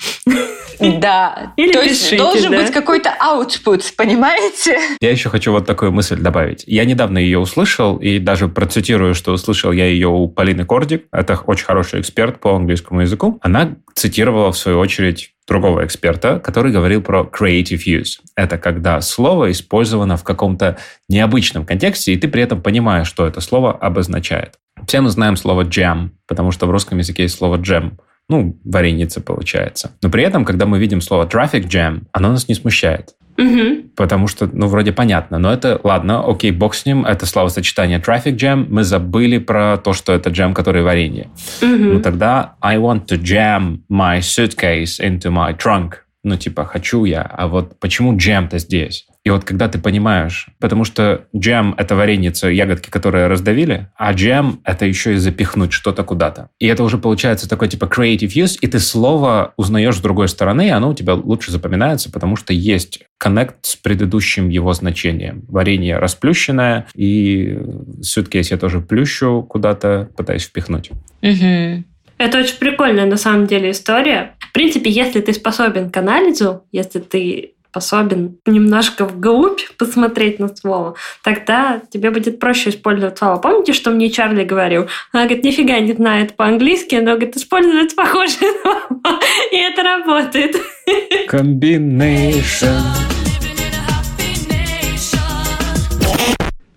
Да. 0.81 1.53
Или 1.57 1.73
То 1.73 1.83
есть 1.83 2.05
пишите, 2.05 2.17
должен 2.17 2.53
да. 2.53 2.63
быть 2.63 2.71
какой-то 2.71 3.15
output, 3.21 3.83
понимаете? 3.97 4.79
Я 5.01 5.11
еще 5.11 5.29
хочу 5.29 5.53
вот 5.53 5.67
такую 5.67 5.93
мысль 5.93 6.17
добавить. 6.17 6.65
Я 6.67 6.85
недавно 6.85 7.19
ее 7.19 7.39
услышал, 7.39 7.97
и 7.97 8.19
даже 8.19 8.49
процитирую, 8.49 9.15
что 9.15 9.33
услышал 9.33 9.73
я 9.73 9.87
ее 9.87 10.09
у 10.09 10.29
Полины 10.29 10.65
Кордик. 10.65 11.05
Это 11.13 11.39
очень 11.47 11.65
хороший 11.65 12.01
эксперт 12.01 12.41
по 12.41 12.57
английскому 12.57 13.03
языку. 13.03 13.39
Она 13.43 13.77
цитировала, 13.95 14.53
в 14.53 14.59
свою 14.59 14.79
очередь, 14.79 15.33
другого 15.47 15.85
эксперта, 15.85 16.39
который 16.41 16.73
говорил 16.73 17.03
про 17.03 17.23
creative 17.23 17.81
use. 17.87 18.19
Это 18.35 18.59
когда 18.59 19.01
слово 19.01 19.51
использовано 19.51 20.17
в 20.17 20.25
каком-то 20.25 20.77
необычном 21.09 21.65
контексте, 21.65 22.13
и 22.13 22.17
ты 22.17 22.29
при 22.29 22.43
этом 22.43 22.61
понимаешь, 22.61 23.07
что 23.07 23.27
это 23.27 23.41
слово 23.41 23.73
обозначает. 23.73 24.55
Все 24.87 25.01
мы 25.01 25.09
знаем 25.11 25.37
слово 25.37 25.63
jam, 25.63 26.11
потому 26.27 26.51
что 26.51 26.67
в 26.67 26.71
русском 26.71 26.99
языке 26.99 27.25
есть 27.25 27.37
слово 27.37 27.57
jam. 27.59 27.93
Ну, 28.29 28.59
вареница 28.65 29.21
получается. 29.21 29.93
Но 30.03 30.11
при 30.11 30.25
этом, 30.25 30.45
когда 30.45 30.67
мы 30.67 30.79
видим 30.79 31.01
слово 31.01 31.27
traffic 31.27 31.69
jam, 31.69 32.03
оно 32.13 32.31
нас 32.31 32.49
не 32.49 32.55
смущает. 32.55 33.15
Мгм. 33.37 33.91
Потому 33.97 34.29
что, 34.29 34.49
ну, 34.53 34.67
вроде 34.67 34.93
понятно. 34.93 35.39
Но 35.39 35.53
это, 35.53 35.81
ладно, 35.83 36.25
окей, 36.27 36.51
бог 36.51 36.75
с 36.75 36.87
ним. 36.87 37.05
Это 37.05 37.27
словосочетание 37.27 37.99
traffic 37.99 38.37
jam. 38.37 38.67
Мы 38.69 38.85
забыли 38.85 39.39
про 39.39 39.77
то, 39.77 39.93
что 39.93 40.13
это 40.13 40.31
джем, 40.31 40.55
который 40.55 40.83
варенье. 40.83 41.29
Мгм. 41.61 41.95
Ну, 41.95 42.01
тогда 42.01 42.55
I 42.61 42.79
want 42.79 43.07
to 43.07 43.21
jam 43.21 43.79
my 43.91 44.19
suitcase 44.21 45.01
into 45.01 45.31
my 45.31 45.57
trunk. 45.57 45.95
Ну, 46.25 46.37
типа, 46.37 46.65
хочу 46.65 47.05
я. 47.05 47.23
А 47.23 47.47
вот 47.47 47.79
почему 47.79 48.17
джем-то 48.17 48.59
здесь? 48.59 49.07
И 49.27 49.31
вот 49.31 49.43
когда 49.43 49.67
ты 49.67 49.81
понимаешь, 49.81 50.47
потому 50.61 50.85
что 50.85 51.25
джем– 51.35 51.75
это 51.79 51.97
вареница, 51.97 52.47
ягодки, 52.47 52.91
которые 52.91 53.27
раздавили, 53.27 53.89
а 53.97 54.13
джем– 54.13 54.61
это 54.65 54.87
еще 54.87 55.15
и 55.15 55.17
запихнуть 55.17 55.73
что-то 55.73 56.05
куда-то. 56.05 56.51
И 56.61 56.69
это 56.69 56.85
уже 56.85 56.97
получается 56.97 57.49
такой 57.49 57.67
типа 57.67 57.87
creative 57.87 58.29
use, 58.29 58.57
и 58.61 58.69
ты 58.69 58.79
слово 58.79 59.53
узнаешь 59.57 59.97
с 59.97 60.01
другой 60.01 60.29
стороны, 60.29 60.69
и 60.69 60.71
оно 60.71 60.91
у 60.91 60.95
тебя 60.95 61.15
лучше 61.15 61.51
запоминается, 61.51 62.09
потому 62.13 62.37
что 62.37 62.53
есть 62.53 63.03
коннект 63.19 63.57
с 63.63 63.75
предыдущим 63.75 64.49
его 64.49 64.73
значением. 64.75 65.45
Варенье 65.49 65.99
расплющенное, 65.99 66.87
и 66.95 67.59
suitcase 68.03 68.47
я 68.51 68.59
тоже 68.59 68.81
плющу 68.81 69.43
куда-то, 69.43 70.09
пытаюсь 70.17 70.45
впихнуть. 70.45 70.93
Мгм. 71.23 71.85
Это 72.19 72.39
очень 72.39 72.59
прикольная 72.59 73.07
на 73.07 73.17
самом 73.17 73.47
деле 73.47 73.73
история. 73.73 74.37
В 74.39 74.53
принципе, 74.53 74.89
если 74.89 75.21
ты 75.21 75.33
способен 75.33 75.91
к 75.91 75.97
анализу, 75.97 76.63
если 76.73 77.01
ты 77.01 77.56
способен 77.77 78.39
немножко 78.47 79.05
вглубь 79.05 79.61
посмотреть 79.77 80.39
на 80.39 80.49
слово, 80.49 80.95
тогда 81.23 81.83
тебе 81.91 82.11
будет 82.11 82.39
проще 82.39 82.71
использовать 82.71 83.19
слово. 83.19 83.37
Помните, 83.37 83.75
что 83.75 83.91
мне 83.91 84.09
Чарли 84.09 84.45
говорил? 84.45 84.89
Она 85.13 85.25
говорит, 85.25 85.45
нифига 85.45 85.79
не 85.81 85.93
знает 85.93 86.37
по-английски, 86.37 86.95
но 86.95 87.13
говорит, 87.13 87.37
использовать 87.37 87.95
похожие 87.95 88.51
слова. 88.63 89.21
И 89.53 89.57
это 89.57 89.83
работает. 89.83 90.57
Combination. 91.31 92.81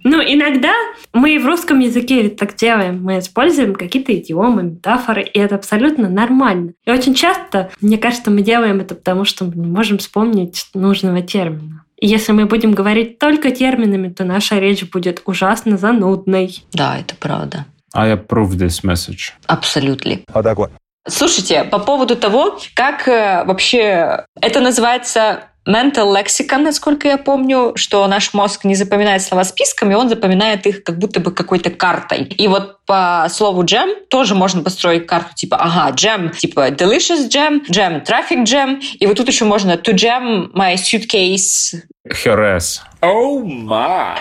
Ну, 0.04 0.22
иногда 0.22 0.74
мы 1.14 1.36
и 1.36 1.40
в 1.40 1.46
русском 1.46 1.80
языке 1.80 2.22
ведь 2.22 2.38
так 2.38 2.56
делаем. 2.56 3.04
Мы 3.04 3.20
используем 3.20 3.76
какие-то 3.76 4.16
идиомы, 4.16 4.64
метафоры, 4.64 5.24
и 5.24 5.40
это 5.40 5.56
абсолютно 5.56 6.10
нормально. 6.10 6.74
И 6.86 6.92
очень 6.92 7.16
часто, 7.16 7.72
мне 7.82 7.98
кажется, 7.98 8.32
мы 8.32 8.42
делаем 8.42 8.80
это 8.80 8.96
потому, 8.96 9.26
что 9.26 9.46
мы 9.46 9.56
не 9.56 9.68
можем 9.68 9.98
вспомнить 9.98 10.68
нужного 10.74 11.22
термина. 11.22 11.84
И 12.00 12.08
если 12.08 12.32
мы 12.32 12.46
будем 12.46 12.74
говорить 12.74 13.20
только 13.20 13.52
терминами, 13.52 14.10
то 14.10 14.24
наша 14.24 14.60
речь 14.60 14.90
будет 14.90 15.22
ужасно 15.26 15.78
занудной. 15.78 16.64
Да, 16.72 16.98
это 16.98 17.16
правда. 17.16 17.66
I 17.94 18.14
approve 18.14 18.52
this 18.52 18.84
message. 18.84 19.32
Абсолютно. 19.48 20.20
Вот 20.34 20.44
так 20.44 20.58
вот. 20.58 20.72
Слушайте, 21.08 21.64
по 21.64 21.80
поводу 21.80 22.16
того, 22.16 22.60
как 22.76 23.08
э, 23.08 23.44
вообще 23.46 24.26
это 24.40 24.60
называется 24.60 25.46
mental 25.70 26.12
lexicon, 26.14 26.64
насколько 26.64 27.08
я 27.08 27.18
помню, 27.18 27.74
что 27.76 28.06
наш 28.08 28.34
мозг 28.34 28.66
не 28.66 28.76
запоминает 28.76 29.22
слова 29.22 29.44
списками, 29.44 29.94
он 29.94 30.10
запоминает 30.10 30.66
их 30.66 30.84
как 30.84 30.98
будто 30.98 31.20
бы 31.20 31.32
какой-то 31.32 31.70
картой. 31.70 32.24
И 32.24 32.48
вот 32.48 32.84
по 32.86 33.28
слову 33.30 33.64
jam 33.64 33.94
тоже 34.10 34.36
можно 34.36 34.64
построить 34.64 35.06
карту 35.06 35.36
типа, 35.36 35.58
ага, 35.58 35.96
jam, 35.96 36.36
типа 36.36 36.70
delicious 36.70 37.30
jam, 37.30 37.62
jam 37.70 38.04
traffic 38.04 38.44
jam, 38.44 38.80
и 39.00 39.06
вот 39.06 39.18
тут 39.18 39.28
еще 39.28 39.46
можно 39.46 39.74
to 39.74 39.94
jam 39.94 40.52
my 40.54 40.74
suitcase. 40.76 41.76
Her 42.08 42.58
ass. 42.58 42.80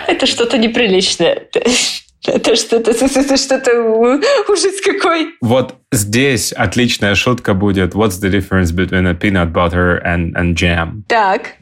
Это 0.07 0.27
что-то 0.27 0.59
неприличное. 0.59 1.49
Это 2.27 2.57
что-то, 2.57 2.91
это 2.91 3.37
что-то 3.37 3.71
ужас 4.49 4.81
какой. 4.85 5.29
Вот 5.41 5.77
здесь 5.93 6.53
отличная 6.53 7.15
шутка 7.15 7.55
будет. 7.55 7.95
What's 7.95 8.21
the 8.21 8.29
difference 8.31 8.73
between 8.73 9.07
a 9.07 9.15
peanut 9.15 9.53
butter 9.53 10.01
and, 10.05 10.35
and 10.37 10.55
jam? 10.57 11.05
Так, 11.09 11.55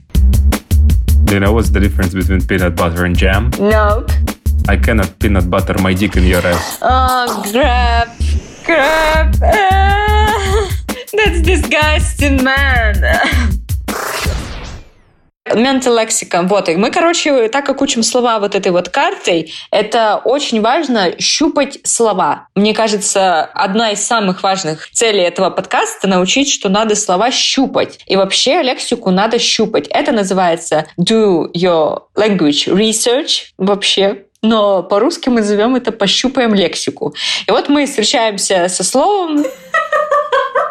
Do 1.24 1.34
you 1.34 1.40
know 1.40 1.52
what's 1.52 1.70
the 1.70 1.80
difference 1.80 2.14
between 2.14 2.40
peanut 2.46 2.74
butter 2.76 3.04
and 3.04 3.16
jam? 3.16 3.50
nope. 3.58 4.10
I 4.68 4.76
cannot 4.76 5.18
peanut 5.18 5.48
butter 5.50 5.76
my 5.80 5.92
dick 5.94 6.16
in 6.16 6.24
your 6.24 6.44
ass. 6.44 6.78
Oh, 6.82 7.42
grab. 7.52 8.08
Ah, 9.42 10.68
that's 11.12 11.40
disgusting, 11.42 12.42
man. 12.42 13.52
Mental 15.54 15.94
lexicon. 15.96 16.48
Вот, 16.48 16.68
и 16.68 16.76
мы, 16.76 16.90
короче, 16.90 17.48
так 17.48 17.64
как 17.64 17.80
учим 17.80 18.02
слова 18.02 18.38
вот 18.38 18.54
этой 18.54 18.72
вот 18.72 18.88
картой, 18.88 19.52
это 19.70 20.20
очень 20.24 20.60
важно 20.60 21.12
щупать 21.20 21.78
слова. 21.84 22.48
Мне 22.54 22.74
кажется, 22.74 23.44
одна 23.54 23.92
из 23.92 24.04
самых 24.04 24.42
важных 24.42 24.90
целей 24.90 25.22
этого 25.22 25.50
подкаста— 25.50 26.08
научить, 26.08 26.50
что 26.50 26.68
надо 26.68 26.94
слова 26.96 27.30
щупать. 27.30 28.00
И 28.06 28.16
вообще 28.16 28.62
лексику 28.62 29.10
надо 29.10 29.38
щупать. 29.38 29.86
Это 29.88 30.12
называется 30.12 30.86
do 31.00 31.50
your 31.52 32.02
language 32.16 32.66
research 32.66 33.52
вообще 33.56 34.22
но 34.42 34.82
по-русски 34.82 35.28
мы 35.28 35.40
назовем 35.40 35.74
это 35.76 35.92
«пощупаем 35.92 36.54
лексику». 36.54 37.14
И 37.46 37.50
вот 37.50 37.68
мы 37.68 37.86
встречаемся 37.86 38.68
со 38.68 38.84
словом 38.84 39.44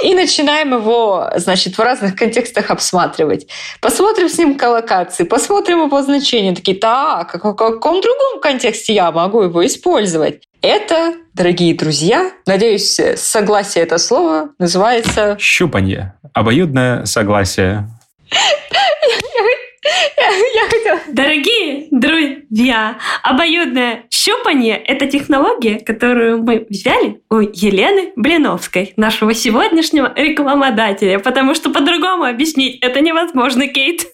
и 0.01 0.13
начинаем 0.13 0.73
его, 0.73 1.29
значит, 1.35 1.77
в 1.77 1.81
разных 1.81 2.15
контекстах 2.15 2.69
обсматривать. 2.69 3.47
Посмотрим 3.81 4.29
с 4.29 4.37
ним 4.37 4.57
коллокации, 4.57 5.23
посмотрим 5.23 5.83
его 5.83 6.01
значение. 6.01 6.55
Такие, 6.55 6.77
так, 6.77 7.33
а 7.33 7.37
в 7.37 7.53
каком 7.53 8.01
другом 8.01 8.41
контексте 8.41 8.93
я 8.93 9.11
могу 9.11 9.41
его 9.41 9.65
использовать? 9.65 10.43
Это, 10.61 11.13
дорогие 11.33 11.75
друзья, 11.75 12.31
надеюсь, 12.47 12.99
согласие 13.17 13.83
это 13.83 13.97
слово 13.97 14.49
называется... 14.57 15.37
Щупанье. 15.39 16.15
Обоюдное 16.33 17.05
согласие. 17.05 17.87
Я 19.85 20.69
хотела... 20.69 20.99
Дорогие 21.07 21.87
друзья, 21.91 22.97
обоюдное 23.23 24.05
щупание– 24.09 24.77
это 24.85 25.05
технология, 25.05 25.79
которую 25.79 26.41
мы 26.43 26.65
взяли 26.69 27.21
у 27.29 27.39
Елены 27.39 28.11
Блиновской, 28.15 28.93
нашего 28.97 29.33
сегодняшнего 29.33 30.11
рекламодателя, 30.15 31.19
потому 31.19 31.53
что 31.53 31.69
по-другому 31.69 32.23
объяснить 32.23 32.79
это 32.81 33.01
невозможно, 33.01 33.67
Кейт. 33.67 34.07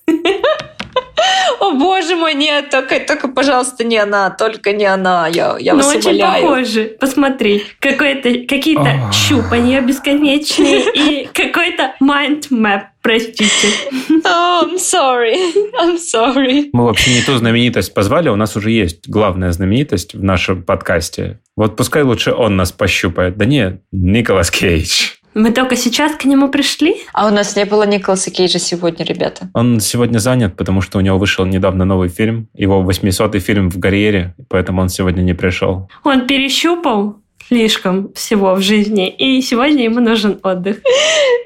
О, 1.59 1.71
боже 1.71 2.15
мой, 2.15 2.33
нет, 2.33 2.69
только, 2.69 2.99
только, 2.99 3.27
пожалуйста, 3.27 3.83
не 3.83 3.97
она, 3.97 4.31
только 4.31 4.73
не 4.73 4.85
она, 4.85 5.27
я, 5.27 5.55
я 5.59 5.73
Ну, 5.73 5.79
вас 5.79 5.95
очень 5.95 6.09
умоляю. 6.09 6.41
похоже. 6.41 6.97
Посмотри, 6.99 7.63
какое-то, 7.79 8.29
какие-то 8.47 8.99
щупания 9.13 9.81
бесконечные 9.81 10.81
и 10.93 11.29
какой-то 11.31 11.93
mind 12.01 12.49
map, 12.49 12.85
простите. 13.01 13.67
Oh, 14.23 14.61
I'm 14.63 14.77
sorry, 14.77 15.35
I'm 15.81 15.97
sorry. 15.97 16.69
Мы 16.73 16.85
вообще 16.85 17.15
не 17.15 17.21
ту 17.21 17.35
знаменитость 17.35 17.93
позвали, 17.93 18.29
у 18.29 18.35
нас 18.35 18.55
уже 18.55 18.69
есть 18.69 19.09
главная 19.09 19.51
знаменитость 19.51 20.13
в 20.13 20.23
нашем 20.23 20.63
подкасте. 20.63 21.39
Вот 21.57 21.75
пускай 21.75 22.03
лучше 22.03 22.31
он 22.31 22.55
нас 22.55 22.71
пощупает. 22.71 23.35
Да 23.35 23.45
нет, 23.45 23.81
Николас 23.91 24.51
Кейдж. 24.51 25.13
Мы 25.33 25.51
только 25.51 25.75
сейчас 25.75 26.15
к 26.15 26.25
нему 26.25 26.49
пришли? 26.49 26.95
А 27.13 27.27
у 27.27 27.31
нас 27.31 27.55
не 27.55 27.65
было 27.65 27.83
Николаса 27.87 28.31
Кейджа 28.31 28.59
сегодня, 28.59 29.05
ребята. 29.05 29.49
Он 29.53 29.79
сегодня 29.79 30.19
занят, 30.19 30.57
потому 30.57 30.81
что 30.81 30.97
у 30.97 31.01
него 31.01 31.17
вышел 31.17 31.45
недавно 31.45 31.85
новый 31.85 32.09
фильм, 32.09 32.49
его 32.53 32.83
800-й 32.83 33.39
фильм 33.39 33.69
в 33.69 33.79
карьере, 33.79 34.35
поэтому 34.49 34.81
он 34.81 34.89
сегодня 34.89 35.21
не 35.21 35.33
пришел. 35.33 35.89
Он 36.03 36.27
перещупал 36.27 37.17
слишком 37.47 38.11
всего 38.13 38.55
в 38.55 38.61
жизни, 38.61 39.09
и 39.09 39.41
сегодня 39.41 39.85
ему 39.85 40.01
нужен 40.01 40.39
отдых. 40.43 40.77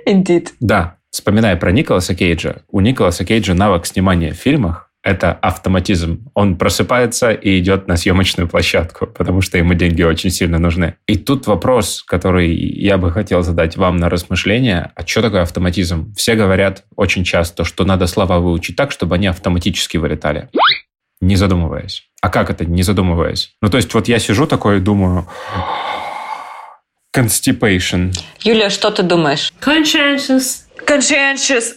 Indeed. 0.08 0.50
Да, 0.60 0.95
вспоминая 1.15 1.56
про 1.56 1.71
Николаса 1.71 2.13
Кейджа, 2.13 2.63
у 2.69 2.82
Николаса 2.82 3.23
Кейджа 3.23 3.54
навык 3.54 3.86
снимания 3.86 4.34
в 4.34 4.36
фильмах– 4.36 4.91
это 5.04 5.32
автоматизм. 5.32 6.30
Он 6.34 6.58
просыпается 6.58 7.32
и 7.32 7.58
идет 7.60 7.88
на 7.88 7.95
съемочную 7.95 8.49
площадку, 8.49 9.08
потому 9.08 9.39
что 9.39 9.58
ему 9.58 9.75
деньги 9.75 10.04
очень 10.04 10.30
сильно 10.30 10.60
нужны. 10.60 10.95
И 11.08 11.15
тут 11.15 11.47
вопрос, 11.47 12.04
который 12.06 12.54
я 12.54 12.97
бы 12.97 13.12
хотел 13.12 13.43
задать 13.43 13.78
вам 13.78 13.95
на 13.95 14.10
размышление. 14.10 14.91
А 14.93 15.08
что 15.08 15.21
такое 15.21 15.43
автоматизм? 15.43 16.13
Все 16.15 16.36
говорят 16.36 16.84
очень 16.97 17.23
часто, 17.23 17.63
что 17.63 17.86
надо 17.86 18.08
слова 18.08 18.39
выучить 18.39 18.75
так, 18.75 18.91
чтобы 18.91 19.15
они 19.15 19.28
автоматически 19.28 19.95
вылетали. 19.95 20.49
Не 21.21 21.38
задумываясь. 21.38 22.10
А 22.21 22.30
как 22.30 22.49
это, 22.49 22.65
не 22.65 22.84
задумываясь? 22.84 23.56
Ну, 23.62 23.69
то 23.69 23.78
есть 23.78 23.93
вот 23.93 24.10
я 24.10 24.19
сижу 24.19 24.47
такой 24.47 24.78
и 24.78 24.82
думаю... 24.82 25.30
Constipation. 27.15 28.13
Юля, 28.41 28.69
что 28.69 28.91
ты 28.91 29.01
думаешь? 29.01 29.54
Conscientious 29.62 30.64
Conscientious. 30.86 31.76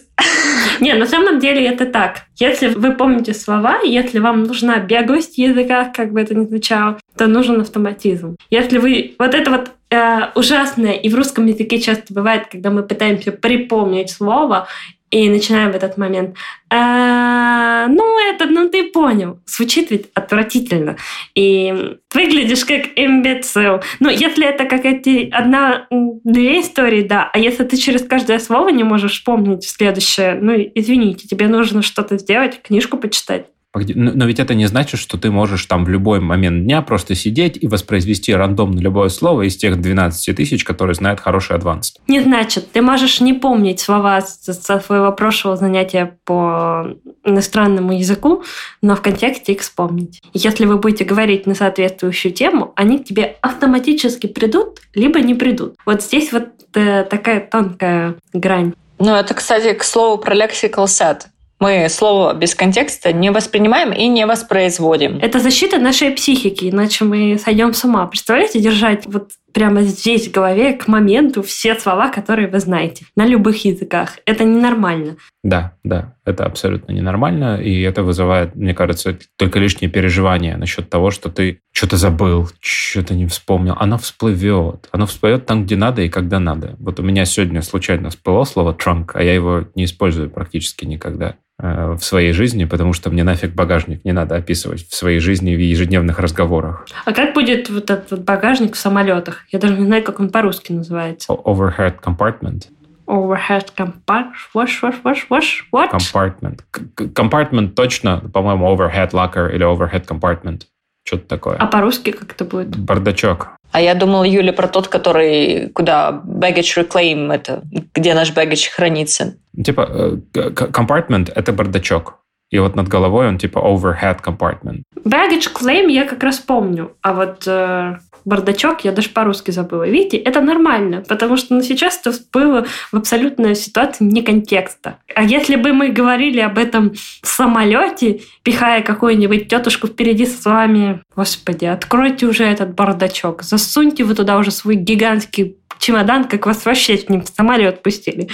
Не, 0.79 0.93
на 0.93 1.05
самом 1.05 1.39
деле 1.39 1.65
это 1.65 1.85
так. 1.85 2.23
Если 2.37 2.67
вы 2.67 2.91
помните 2.91 3.33
слова, 3.33 3.79
если 3.83 4.19
вам 4.19 4.43
нужна 4.43 4.79
беглость 4.79 5.35
в 5.35 5.37
языках, 5.37 5.93
как 5.93 6.11
бы 6.11 6.21
это 6.21 6.35
ни 6.35 6.45
звучало, 6.45 6.99
то 7.17 7.27
нужен 7.27 7.61
автоматизм. 7.61 8.35
Если 8.49 8.77
вы... 8.77 9.15
Вот 9.17 9.33
это 9.33 9.51
вот 9.51 9.71
э, 9.89 10.31
ужасное, 10.35 10.93
и 10.93 11.09
в 11.09 11.15
русском 11.15 11.45
языке 11.45 11.79
часто 11.79 12.13
бывает, 12.13 12.47
когда 12.51 12.69
мы 12.69 12.83
пытаемся 12.83 13.31
припомнить 13.31 14.11
слово, 14.11 14.67
и 15.11 15.29
начинаем 15.29 15.71
в 15.71 15.75
этот 15.75 15.97
момент. 15.97 16.35
А, 16.69 17.87
ну, 17.87 18.19
это, 18.29 18.45
ну 18.45 18.69
ты 18.69 18.91
понял. 18.91 19.39
Звучит 19.45 19.89
ведь 19.91 20.09
отвратительно. 20.13 20.97
И 21.35 21.97
выглядишь 22.13 22.65
как 22.65 22.87
имбецил. 22.95 23.81
Ну, 23.99 24.09
если 24.09 24.45
это 24.45 24.65
как 24.65 24.85
эти 24.85 25.29
одна-две 25.31 26.61
истории, 26.61 27.01
да. 27.01 27.29
А 27.33 27.39
если 27.39 27.63
ты 27.63 27.77
через 27.77 28.03
каждое 28.03 28.39
слово 28.39 28.69
не 28.69 28.83
можешь 28.83 29.23
помнить 29.23 29.67
следующее, 29.67 30.37
ну, 30.39 30.53
извините, 30.75 31.27
тебе 31.27 31.47
нужно 31.47 31.81
что-то 31.81 32.17
сделать, 32.17 32.61
книжку 32.61 32.97
почитать. 32.97 33.47
Но 33.73 34.25
ведь 34.25 34.39
это 34.39 34.55
не 34.55 34.65
значит, 34.65 34.99
что 34.99 35.17
ты 35.17 35.29
можешь 35.29 35.65
там 35.65 35.85
в 35.85 35.89
любой 35.89 36.19
момент 36.19 36.63
дня 36.63 36.81
просто 36.81 37.13
сидеть 37.13 37.57
и 37.61 37.67
воспроизвести 37.67 38.33
рандомно 38.33 38.79
любое 38.79 39.09
слово 39.09 39.43
из 39.47 39.57
тех 39.57 39.79
12 39.79 40.35
тысяч, 40.35 40.63
которые 40.63 40.95
знают 40.95 41.19
хороший 41.19 41.55
адванс. 41.55 41.93
Не 42.07 42.21
значит. 42.21 42.71
Ты 42.71 42.81
можешь 42.81 43.21
не 43.21 43.33
помнить 43.33 43.79
слова 43.79 44.21
со 44.21 44.79
своего 44.79 45.11
прошлого 45.11 45.55
занятия 45.55 46.17
по 46.25 46.95
иностранному 47.23 47.93
языку, 47.93 48.43
но 48.81 48.95
в 48.95 49.01
контексте 49.01 49.53
их 49.53 49.61
вспомнить. 49.61 50.19
Если 50.33 50.65
вы 50.65 50.77
будете 50.77 51.05
говорить 51.05 51.45
на 51.45 51.53
соответствующую 51.53 52.33
тему, 52.33 52.73
они 52.75 52.97
к 52.97 53.05
тебе 53.05 53.37
автоматически 53.41 54.25
придут, 54.25 54.79
либо 54.95 55.19
не 55.19 55.35
придут. 55.35 55.75
Вот 55.85 56.01
здесь 56.01 56.31
вот 56.31 56.47
э, 56.73 57.03
такая 57.03 57.39
тонкая 57.39 58.15
грань. 58.33 58.73
Ну, 58.97 59.13
это, 59.13 59.33
кстати, 59.33 59.73
к 59.73 59.83
слову 59.83 60.17
про 60.17 60.35
lexical 60.35 60.85
set. 60.85 61.21
Мы 61.59 61.87
слово 61.89 62.33
без 62.33 62.55
контекста 62.55 63.11
не 63.11 63.31
воспринимаем 63.31 63.91
и 63.91 64.07
не 64.07 64.25
воспроизводим. 64.25 65.17
Это 65.21 65.39
защита 65.39 65.77
нашей 65.77 66.11
психики, 66.11 66.69
иначе 66.69 67.03
мы 67.03 67.37
сойдем 67.37 67.73
с 67.73 67.83
ума. 67.83 68.07
Представляете, 68.07 68.61
держать 68.61 69.05
вот 69.07 69.31
прямо 69.53 69.81
здесь 69.81 70.29
в 70.29 70.31
голове 70.31 70.73
к 70.73 70.87
моменту 70.87 71.43
все 71.43 71.75
слова, 71.75 72.09
которые 72.09 72.47
вы 72.47 72.59
знаете 72.59 73.05
на 73.17 73.25
любых 73.25 73.65
языках. 73.65 74.19
Это 74.25 74.45
ненормально. 74.45 75.17
Да, 75.43 75.73
да, 75.83 76.15
это 76.23 76.45
абсолютно 76.45 76.93
ненормально, 76.93 77.61
и 77.61 77.81
это 77.81 78.03
вызывает, 78.03 78.55
мне 78.55 78.73
кажется, 78.73 79.17
только 79.37 79.59
лишнее 79.59 79.89
переживание 79.89 80.55
насчет 80.55 80.89
того, 80.89 81.11
что 81.11 81.29
ты 81.29 81.59
что-то 81.73 81.97
забыл, 81.97 82.49
что-то 82.61 83.15
не 83.15 83.25
вспомнил. 83.25 83.75
Оно 83.77 83.97
всплывет. 83.97 84.87
Оно 84.91 85.05
всплывет 85.07 85.45
там, 85.45 85.65
где 85.65 85.75
надо 85.75 86.03
и 86.03 86.09
когда 86.09 86.39
надо. 86.39 86.75
Вот 86.79 86.99
у 86.99 87.03
меня 87.03 87.25
сегодня 87.25 87.61
случайно 87.61 88.11
всплыло 88.11 88.45
слово 88.45 88.73
«trunk», 88.73 89.11
а 89.13 89.23
я 89.23 89.33
его 89.33 89.65
не 89.75 89.85
использую 89.85 90.29
практически 90.29 90.85
никогда. 90.85 91.35
Э, 91.61 91.95
в 91.99 92.03
своей 92.05 92.31
жизни, 92.31 92.63
потому 92.63 92.93
что 92.93 93.09
мне 93.09 93.25
нафиг 93.25 93.53
багажник 93.53 94.05
не 94.05 94.13
надо 94.13 94.35
описывать 94.35 94.87
в 94.87 94.95
своей 94.95 95.19
жизни 95.19 95.53
в 95.53 95.59
ежедневных 95.59 96.17
разговорах. 96.19 96.87
А 97.03 97.11
как 97.11 97.33
будет 97.33 97.69
вот 97.69 97.89
этот 97.89 98.11
вот 98.11 98.21
багажник 98.21 98.75
в 98.75 98.79
самолетах? 98.79 99.43
Я 99.51 99.59
даже 99.59 99.77
не 99.77 99.85
знаю, 99.85 100.01
как 100.03 100.21
он 100.21 100.29
по-русски 100.29 100.71
называется. 100.71 101.33
Overhead 101.33 101.95
compartment. 102.01 102.67
Overhead 103.07 103.67
compartment. 103.77 104.31
Wash, 104.55 104.81
wash, 104.81 105.01
wash, 105.03 105.27
wash. 105.29 105.65
What? 105.73 105.91
Compartment. 105.91 106.59
Compartment 106.95 107.71
точно, 107.71 108.21
по-моему, 108.33 108.65
overhead 108.67 109.11
locker 109.11 109.53
или 109.53 109.65
overhead 109.65 110.07
compartment. 110.07 110.61
Что-то 111.03 111.27
такое. 111.27 111.57
А 111.57 111.67
по-русски 111.67 112.11
как 112.11 112.31
это 112.31 112.45
будет? 112.45 112.77
Бардачок. 112.77 113.49
А 113.71 113.81
я 113.81 113.93
думала, 113.95 114.23
Юля, 114.23 114.53
про 114.53 114.67
тот, 114.67 114.87
который, 114.87 115.69
куда 115.69 116.23
baggage 116.25 116.75
reclaim, 116.77 117.31
это 117.31 117.61
где 117.93 118.13
наш 118.13 118.31
baggage 118.33 118.69
хранится. 118.69 119.35
Типа, 119.63 119.87
э, 119.91 120.17
compartment– 120.33 121.31
это 121.35 121.53
бардачок. 121.53 122.19
И 122.51 122.59
вот 122.59 122.75
над 122.75 122.87
головой 122.87 123.27
он 123.27 123.37
типа 123.37 123.59
overhead 123.59 124.19
compartment. 124.23 124.81
Baggage 125.03 125.53
claim 125.53 125.89
я 125.89 126.05
как 126.05 126.23
раз 126.23 126.39
помню. 126.39 126.91
А 127.01 127.13
вот 127.13 127.43
э, 127.47 127.97
бардачок 128.25 128.83
я 128.85 128.91
даже 128.91 129.09
по-русски 129.09 129.51
забыла. 129.51 129.87
Видите, 129.87 130.17
это 130.17 130.41
нормально, 130.41 131.03
потому 131.07 131.37
что 131.37 131.55
ну, 131.55 131.61
сейчас 131.61 131.99
это 131.99 132.17
было 132.31 132.65
в 132.91 132.97
абсолютной 132.97 133.55
ситуации 133.55 134.03
не 134.03 134.21
контекста. 134.21 134.97
А 135.15 135.23
если 135.23 135.55
бы 135.55 135.73
мы 135.73 135.89
говорили 135.89 136.39
об 136.39 136.57
этом 136.57 136.93
в 136.93 137.27
самолете, 137.27 138.21
пихая 138.43 138.81
какую-нибудь 138.81 139.47
тетушку 139.47 139.87
впереди 139.87 140.25
с 140.25 140.45
вами, 140.45 141.01
господи, 141.15 141.65
откройте 141.65 142.25
уже 142.25 142.45
этот 142.45 142.73
бардачок, 142.75 143.43
засуньте 143.43 144.03
вы 144.03 144.15
туда 144.15 144.37
уже 144.37 144.51
свой 144.51 144.75
гигантский 144.75 145.57
чемодан, 145.79 146.25
как 146.25 146.45
вас 146.45 146.65
вообще 146.65 146.97
с 146.97 147.09
ним 147.09 147.23
в 147.23 147.27
самолет 147.29 147.81
пустили. 147.81 148.29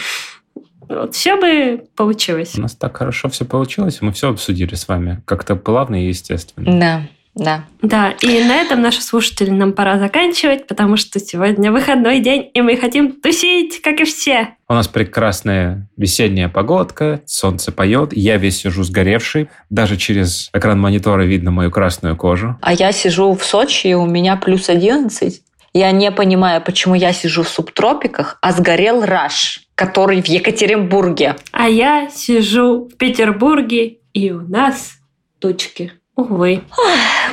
Вот 0.90 1.16
все 1.16 1.36
бы 1.38 1.86
получилось. 1.96 2.58
У 2.58 2.62
нас 2.62 2.76
так 2.76 2.98
хорошо 2.98 3.30
все 3.30 3.46
получилось, 3.46 4.02
мы 4.02 4.12
все 4.12 4.30
обсудили 4.30 4.76
с 4.76 4.88
вами. 4.88 5.22
Как-то 5.26 5.56
плавно 5.56 6.04
и 6.04 6.08
естественно. 6.08 6.80
Да. 6.80 7.02
Да. 7.36 7.66
Да, 7.82 8.12
и 8.22 8.44
на 8.46 8.56
этом 8.62 8.82
наши 8.82 9.02
слушатели 9.02 9.50
нам 9.50 9.74
пора 9.74 10.00
заканчивать, 10.00 10.68
потому 10.68 10.96
что 10.96 11.20
сегодня 11.20 11.70
выходной 11.70 12.22
день, 12.22 12.50
и 12.54 12.62
мы 12.62 12.78
хотим 12.78 13.12
тусить, 13.12 13.82
как 13.82 14.00
и 14.00 14.06
все. 14.06 14.56
У 14.70 14.74
нас 14.74 14.88
прекрасная 14.88 15.90
весенняя 15.98 16.48
погодка, 16.48 17.22
солнце 17.26 17.74
поет, 17.74 18.14
я 18.14 18.38
весь 18.38 18.60
сижу 18.60 18.84
сгоревший, 18.84 19.50
даже 19.70 19.98
через 19.98 20.50
экран 20.54 20.80
монитора 20.80 21.24
видно 21.24 21.52
мою 21.52 21.72
красную 21.72 22.16
кожу. 22.16 22.58
А 22.62 22.74
я 22.74 22.94
сижу 22.94 23.34
в 23.34 23.44
Сочи, 23.44 23.88
и 23.88 23.94
у 23.94 24.06
меня 24.06 24.38
плюс 24.38 24.70
11. 24.70 25.42
Я 25.74 25.92
не 25.92 26.12
понимаю, 26.12 26.62
почему 26.62 26.96
я 26.96 27.12
сижу 27.12 27.44
в 27.44 27.50
субтропиках, 27.50 28.38
а 28.42 28.54
сгорел 28.54 29.04
Раш 29.04 29.65
который 29.76 30.22
в 30.22 30.28
Екатеринбурге. 30.28 31.36
А 31.52 31.70
я 31.70 32.10
сижу 32.10 32.86
в 32.88 32.96
Петербурге, 32.96 33.98
и 34.14 34.32
у 34.32 34.42
нас 34.42 34.94
тучки. 35.40 35.92
Увы. 36.16 36.64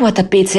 Вот 0.01 0.19
опять. 0.19 0.59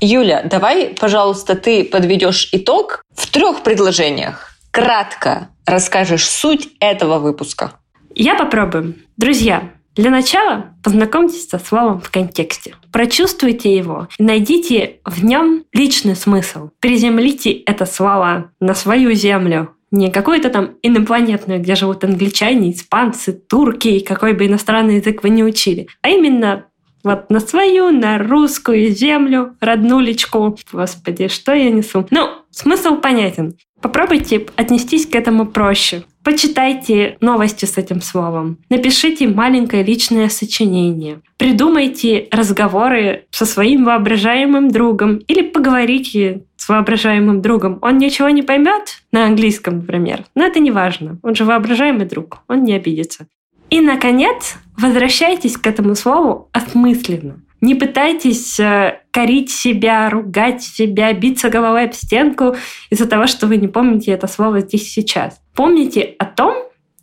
Юля, 0.00 0.42
давай, 0.42 0.94
пожалуйста, 1.00 1.54
ты 1.54 1.84
подведешь 1.84 2.48
итог 2.52 3.02
в 3.14 3.30
трех 3.30 3.62
предложениях. 3.62 4.50
Кратко 4.70 5.48
расскажешь 5.66 6.28
суть 6.28 6.68
этого 6.80 7.18
выпуска. 7.18 7.72
Я 8.14 8.34
попробую. 8.34 8.96
Друзья, 9.16 9.70
для 9.94 10.10
начала 10.10 10.74
познакомьтесь 10.82 11.48
со 11.48 11.58
словом 11.58 12.00
в 12.00 12.10
контексте. 12.10 12.74
Прочувствуйте 12.90 13.76
его 13.76 14.08
найдите 14.18 15.00
в 15.04 15.24
нем 15.24 15.64
личный 15.72 16.16
смысл. 16.16 16.70
Приземлите 16.80 17.52
это 17.52 17.84
слово 17.86 18.50
на 18.60 18.74
свою 18.74 19.12
землю, 19.12 19.74
не 19.92 20.10
какой-то 20.10 20.50
там 20.50 20.72
инопланетный, 20.82 21.58
где 21.58 21.76
живут 21.76 22.02
англичане, 22.02 22.72
испанцы, 22.72 23.32
турки, 23.32 23.88
и 23.88 24.04
какой 24.04 24.32
бы 24.32 24.46
иностранный 24.46 24.96
язык 24.96 25.22
вы 25.22 25.30
не 25.30 25.44
учили, 25.44 25.86
а 26.00 26.08
именно 26.08 26.64
вот 27.04 27.30
на 27.30 27.40
свою, 27.40 27.90
на 27.90 28.18
русскую 28.18 28.90
землю, 28.90 29.56
роднулечку. 29.60 30.56
Господи, 30.72 31.28
что 31.28 31.52
я 31.52 31.70
несу? 31.70 32.06
Ну, 32.10 32.28
смысл 32.50 32.96
понятен. 32.96 33.54
Попробуйте 33.80 34.46
отнестись 34.54 35.06
к 35.06 35.16
этому 35.16 35.46
проще. 35.46 36.04
Почитайте 36.22 37.16
новости 37.20 37.64
с 37.64 37.76
этим 37.76 38.00
словом. 38.00 38.58
Напишите 38.70 39.26
маленькое 39.26 39.82
личное 39.82 40.28
сочинение. 40.28 41.20
Придумайте 41.36 42.28
разговоры 42.30 43.24
со 43.32 43.44
своим 43.44 43.84
воображаемым 43.84 44.70
другом 44.70 45.16
или 45.26 45.42
поговорите 45.42 46.44
с 46.62 46.68
воображаемым 46.68 47.42
другом. 47.42 47.78
Он 47.82 47.98
ничего 47.98 48.28
не 48.28 48.42
поймет 48.42 49.02
на 49.10 49.26
английском, 49.26 49.78
например. 49.78 50.24
Но 50.36 50.44
это 50.44 50.60
не 50.60 50.70
важно. 50.70 51.18
Он 51.22 51.34
же 51.34 51.44
воображаемый 51.44 52.06
друг. 52.06 52.38
Он 52.46 52.62
не 52.62 52.74
обидится. 52.74 53.26
И, 53.68 53.80
наконец, 53.80 54.54
возвращайтесь 54.78 55.56
к 55.56 55.66
этому 55.66 55.96
слову 55.96 56.48
осмысленно. 56.52 57.40
Не 57.60 57.74
пытайтесь 57.74 58.60
э, 58.60 59.00
корить 59.10 59.50
себя, 59.50 60.08
ругать 60.08 60.62
себя, 60.62 61.12
биться 61.12 61.48
головой 61.48 61.84
об 61.84 61.94
стенку 61.94 62.54
из-за 62.90 63.06
того, 63.06 63.26
что 63.26 63.48
вы 63.48 63.56
не 63.56 63.66
помните 63.66 64.12
это 64.12 64.28
слово 64.28 64.60
здесь 64.60 64.92
сейчас. 64.92 65.40
Помните 65.56 66.14
о 66.18 66.26
том, 66.26 66.54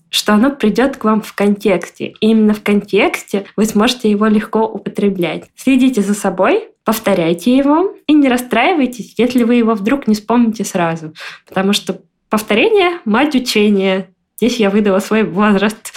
что 0.09 0.33
оно 0.33 0.51
придет 0.51 0.97
к 0.97 1.03
вам 1.03 1.21
в 1.21 1.33
контексте. 1.33 2.13
И 2.19 2.27
именно 2.27 2.53
в 2.53 2.63
контексте 2.63 3.45
вы 3.55 3.65
сможете 3.65 4.09
его 4.09 4.27
легко 4.27 4.65
употреблять. 4.65 5.45
Следите 5.55 6.01
за 6.01 6.13
собой, 6.13 6.69
повторяйте 6.83 7.55
его 7.55 7.93
и 8.07 8.13
не 8.13 8.27
расстраивайтесь, 8.27 9.13
если 9.17 9.43
вы 9.43 9.55
его 9.55 9.73
вдруг 9.73 10.07
не 10.07 10.15
вспомните 10.15 10.63
сразу. 10.63 11.13
Потому 11.47 11.73
что 11.73 12.01
повторение– 12.29 12.99
мать 13.05 13.35
учения. 13.35 14.09
Здесь 14.37 14.57
я 14.57 14.69
выдала 14.69 14.99
свой 14.99 15.23
возраст. 15.23 15.93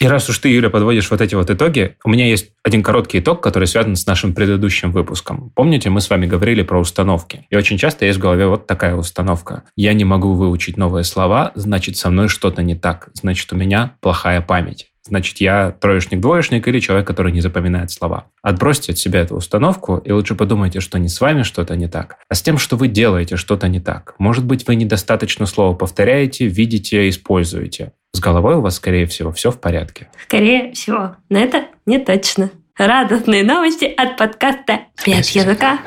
И 0.00 0.06
раз 0.06 0.30
уж 0.30 0.38
ты, 0.38 0.48
Юля, 0.48 0.70
подводишь 0.70 1.10
вот 1.10 1.20
эти 1.20 1.34
вот 1.34 1.50
итоги, 1.50 1.96
у 2.04 2.08
меня 2.08 2.26
есть 2.26 2.52
один 2.62 2.82
короткий 2.82 3.18
итог, 3.18 3.42
который 3.42 3.68
связан 3.68 3.96
с 3.96 4.06
нашим 4.06 4.34
предыдущим 4.34 4.92
выпуском. 4.92 5.52
Помните, 5.54 5.90
мы 5.90 6.00
с 6.00 6.08
вами 6.08 6.26
говорили 6.26 6.62
про 6.62 6.80
установки. 6.80 7.46
И 7.50 7.56
очень 7.56 7.76
часто 7.76 8.06
есть 8.06 8.18
в 8.18 8.22
голове 8.22 8.46
вот 8.46 8.66
такая 8.66 8.96
установка. 8.96 9.64
Я 9.76 9.92
не 9.92 10.04
могу 10.04 10.32
выучить 10.32 10.78
новые 10.78 11.04
слова, 11.04 11.52
значит, 11.54 11.98
со 11.98 12.08
мной 12.08 12.28
что-то 12.28 12.62
не 12.62 12.74
так. 12.74 13.10
Значит, 13.12 13.52
у 13.52 13.56
меня 13.56 13.96
плохая 14.00 14.40
память. 14.40 14.86
значит, 15.06 15.38
я 15.38 15.72
троечник-двоечник 15.72 16.66
или 16.66 16.80
человек, 16.80 17.06
который 17.06 17.32
не 17.32 17.40
запоминает 17.40 17.90
слова. 17.90 18.28
Отбросьте 18.42 18.92
от 18.92 18.98
себя 18.98 19.20
эту 19.20 19.36
установку 19.36 19.96
и 19.98 20.12
лучше 20.12 20.34
подумайте, 20.34 20.80
что 20.80 20.98
не 20.98 21.08
с 21.08 21.20
вами 21.20 21.42
что-то 21.42 21.76
не 21.76 21.88
так, 21.88 22.16
а 22.28 22.34
с 22.34 22.42
тем, 22.42 22.58
что 22.58 22.76
вы 22.76 22.88
делаете 22.88 23.36
что-то 23.36 23.68
не 23.68 23.80
так. 23.80 24.14
Может 24.18 24.44
быть, 24.44 24.66
вы 24.66 24.76
недостаточно 24.76 25.46
слова 25.46 25.74
повторяете, 25.74 26.46
видите, 26.46 27.08
используете. 27.08 27.92
С 28.12 28.20
головой 28.20 28.56
у 28.56 28.60
вас, 28.60 28.76
скорее 28.76 29.06
всего, 29.06 29.30
все 29.32 29.50
в 29.50 29.60
порядке. 29.60 30.08
Скорее 30.24 30.72
всего. 30.72 31.16
Но 31.28 31.38
это 31.38 31.66
не 31.86 31.98
точно. 31.98 32.50
Радостные 32.76 33.44
новости 33.44 33.84
от 33.84 34.16
подкаста 34.16 34.80
«Без 35.06 35.30
языка». 35.30 35.78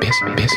Без, 0.00 0.14
без, 0.36 0.56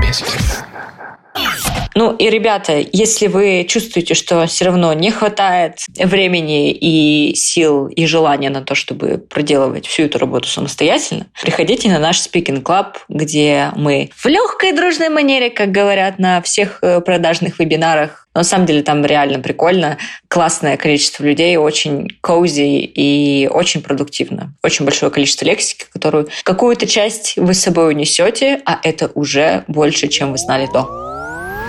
без 0.00 0.20
языка. 0.20 1.85
Ну 1.96 2.12
и, 2.12 2.28
ребята, 2.28 2.84
если 2.92 3.26
вы 3.26 3.64
чувствуете, 3.66 4.12
что 4.12 4.46
все 4.46 4.66
равно 4.66 4.92
не 4.92 5.10
хватает 5.10 5.78
времени 5.96 6.70
и 6.70 7.34
сил 7.34 7.86
и 7.86 8.04
желания 8.04 8.50
на 8.50 8.60
то, 8.60 8.74
чтобы 8.74 9.16
проделывать 9.16 9.86
всю 9.86 10.02
эту 10.02 10.18
работу 10.18 10.46
самостоятельно, 10.46 11.26
приходите 11.40 11.88
на 11.88 11.98
наш 11.98 12.18
Speaking 12.18 12.62
Club, 12.62 12.96
где 13.08 13.70
мы 13.76 14.10
в 14.14 14.26
легкой 14.26 14.72
дружной 14.72 15.08
манере, 15.08 15.48
как 15.48 15.70
говорят 15.72 16.18
на 16.18 16.42
всех 16.42 16.80
э, 16.82 17.00
продажных 17.00 17.58
вебинарах, 17.58 18.28
но 18.34 18.40
на 18.40 18.44
самом 18.44 18.66
деле 18.66 18.82
там 18.82 19.02
реально 19.02 19.38
прикольно, 19.38 19.96
классное 20.28 20.76
количество 20.76 21.24
людей, 21.24 21.56
очень 21.56 22.08
кози 22.20 22.80
и 22.80 23.48
очень 23.50 23.80
продуктивно. 23.80 24.52
Очень 24.62 24.84
большое 24.84 25.10
количество 25.10 25.46
лексики, 25.46 25.86
которую 25.90 26.28
какую-то 26.42 26.86
часть 26.86 27.36
вы 27.36 27.54
с 27.54 27.60
собой 27.60 27.88
унесете, 27.88 28.60
а 28.66 28.80
это 28.82 29.10
уже 29.14 29.64
больше, 29.66 30.08
чем 30.08 30.32
вы 30.32 30.36
знали 30.36 30.68
до. 30.70 31.06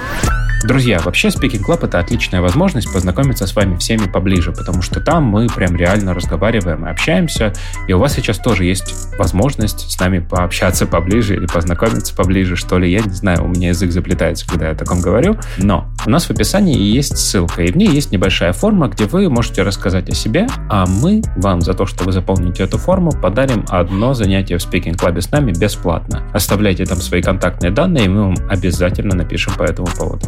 Bye. 0.08 0.37
Друзья, 0.64 1.00
вообще 1.00 1.28
Speaking 1.28 1.64
Club 1.64 1.86
это 1.86 2.00
отличная 2.00 2.42
возможность 2.42 2.92
познакомиться 2.92 3.46
с 3.46 3.56
вами 3.56 3.78
всеми 3.78 4.06
поближе, 4.08 4.52
потому 4.52 4.82
что 4.82 5.00
там 5.00 5.24
мы 5.24 5.48
прям 5.48 5.76
реально 5.76 6.16
разговариваем 6.16 6.86
и 6.86 6.90
общаемся, 6.90 7.54
и 7.88 7.94
у 7.94 8.00
вас 8.00 8.16
сейчас 8.16 8.40
тоже 8.40 8.66
есть 8.66 9.18
возможность 9.20 9.92
с 9.92 10.00
нами 10.00 10.20
пообщаться 10.20 10.88
поближе 10.88 11.36
или 11.36 11.46
познакомиться 11.46 12.16
поближе, 12.16 12.56
что 12.56 12.80
ли, 12.80 12.92
я 12.92 13.02
не 13.02 13.12
знаю, 13.12 13.46
у 13.46 13.48
меня 13.48 13.70
язык 13.70 13.92
заплетается, 13.92 14.48
когда 14.48 14.66
я 14.66 14.72
о 14.72 14.76
таком 14.76 15.00
говорю, 15.00 15.38
но 15.58 15.88
у 16.06 16.10
нас 16.10 16.26
в 16.26 16.32
описании 16.32 16.78
есть 16.78 17.18
ссылка, 17.18 17.62
и 17.62 17.72
в 17.72 17.78
ней 17.78 17.90
есть 17.90 18.12
небольшая 18.12 18.52
форма, 18.52 18.88
где 18.88 19.06
вы 19.06 19.30
можете 19.30 19.62
рассказать 19.62 20.10
о 20.10 20.16
себе, 20.16 20.48
а 20.70 20.88
мы 20.88 21.22
вам 21.36 21.62
за 21.62 21.76
то, 21.76 21.86
что 21.86 22.04
вы 22.04 22.12
заполните 22.12 22.64
эту 22.64 22.80
форму, 22.80 23.12
подарим 23.12 23.64
одно 23.70 24.16
занятие 24.16 24.58
в 24.58 24.62
Speaking 24.62 24.98
Club 24.98 25.22
с 25.22 25.30
нами 25.30 25.52
бесплатно. 25.52 26.24
Оставляйте 26.34 26.86
там 26.86 26.98
свои 26.98 27.22
контактные 27.22 27.72
данные, 27.72 28.06
и 28.06 28.10
мы 28.10 28.24
вам 28.24 28.36
обязательно 28.50 29.16
напишем 29.16 29.54
по 29.54 29.64
этому 29.64 29.88
поводу. 29.88 30.26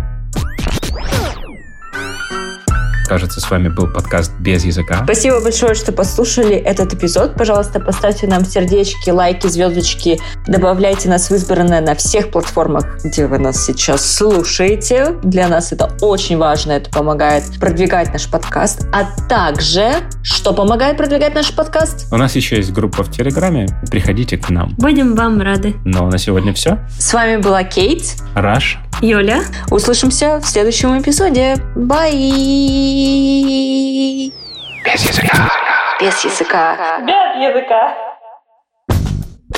Кажется, 3.10 3.42
с 3.42 3.50
вами 3.50 3.70
был 3.70 3.88
подкаст 3.88 4.32
«Без 4.40 4.64
языка». 4.64 5.02
Спасибо 5.04 5.42
большое, 5.42 5.74
что 5.74 5.92
послушали 5.92 6.54
этот 6.54 6.94
эпизод. 6.94 7.34
Пожалуйста, 7.34 7.80
поставьте 7.80 8.28
нам 8.28 8.46
сердечки, 8.46 9.10
лайки, 9.10 9.48
звездочки. 9.48 10.20
Добавляйте 10.46 11.10
нас 11.10 11.32
в 11.32 11.34
избранное 11.34 11.82
на 11.82 11.96
всех 11.96 12.30
платформах, 12.30 13.04
где 13.04 13.26
вы 13.26 13.40
нас 13.40 13.66
сейчас 13.66 14.06
слушаете. 14.06 15.16
Для 15.24 15.48
нас 15.48 15.72
это 15.72 15.90
очень 16.02 16.38
важно. 16.38 16.74
Это 16.74 16.92
помогает 16.92 17.46
продвигать 17.60 18.14
наш 18.14 18.30
подкаст. 18.30 18.86
А 18.94 19.06
также, 19.28 20.04
что 20.22 20.54
помогает 20.54 20.96
продвигать 20.96 21.34
наш 21.34 21.52
подкаст? 21.56 22.14
У 22.14 22.18
нас 22.18 22.36
еще 22.36 22.58
есть 22.58 22.72
группа 22.72 23.02
в 23.02 23.10
Телеграме. 23.10 23.66
Приходите 23.90 24.38
к 24.38 24.52
нам. 24.52 24.76
Будем 24.78 25.16
вам 25.16 25.42
рады. 25.42 25.78
Но 25.84 26.08
на 26.12 26.20
сегодня 26.20 26.54
все. 26.54 26.78
С 27.00 27.12
вами 27.12 27.38
была 27.38 27.64
Кейт. 27.64 28.04
Раш. 28.36 28.78
Юля. 29.02 29.42
Услышимся 29.72 30.40
в 30.40 30.46
следующем 30.46 31.00
эпизоде. 31.00 31.58
Бай! 31.76 32.12
Без 34.86 35.10
языка. 35.10 35.50
Без 36.02 36.24
языка. 36.24 37.00
Без 37.02 37.48
языка. 37.48 37.94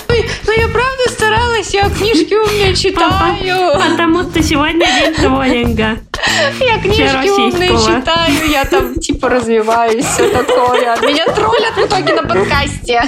Ой, 0.10 0.30
ну 0.46 0.54
я 0.54 0.68
правда 0.68 1.10
старалась, 1.10 1.74
я 1.74 1.90
книжки 1.90 2.34
умные 2.34 2.76
читаю. 2.76 3.80
Потому 3.80 4.24
что 4.24 4.44
сегодня 4.44 4.86
день 4.86 5.16
троллинга. 5.16 5.98
Я 6.60 6.80
книжки 6.80 7.30
умные 7.30 7.70
читаю, 7.70 8.50
я 8.50 8.66
там 8.66 8.96
типа 8.96 9.30
развиваюсь, 9.30 10.06
все 10.06 10.30
такое. 10.30 10.98
Меня 11.02 11.26
троллят 11.34 11.76
в 11.76 11.86
итоге 11.86 12.14
на 12.14 12.24
подкасте. 12.28 13.04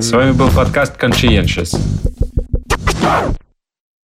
С 0.00 0.10
вами 0.12 0.32
был 0.32 0.50
подкаст 0.50 1.00
Conscientious. 1.02 1.74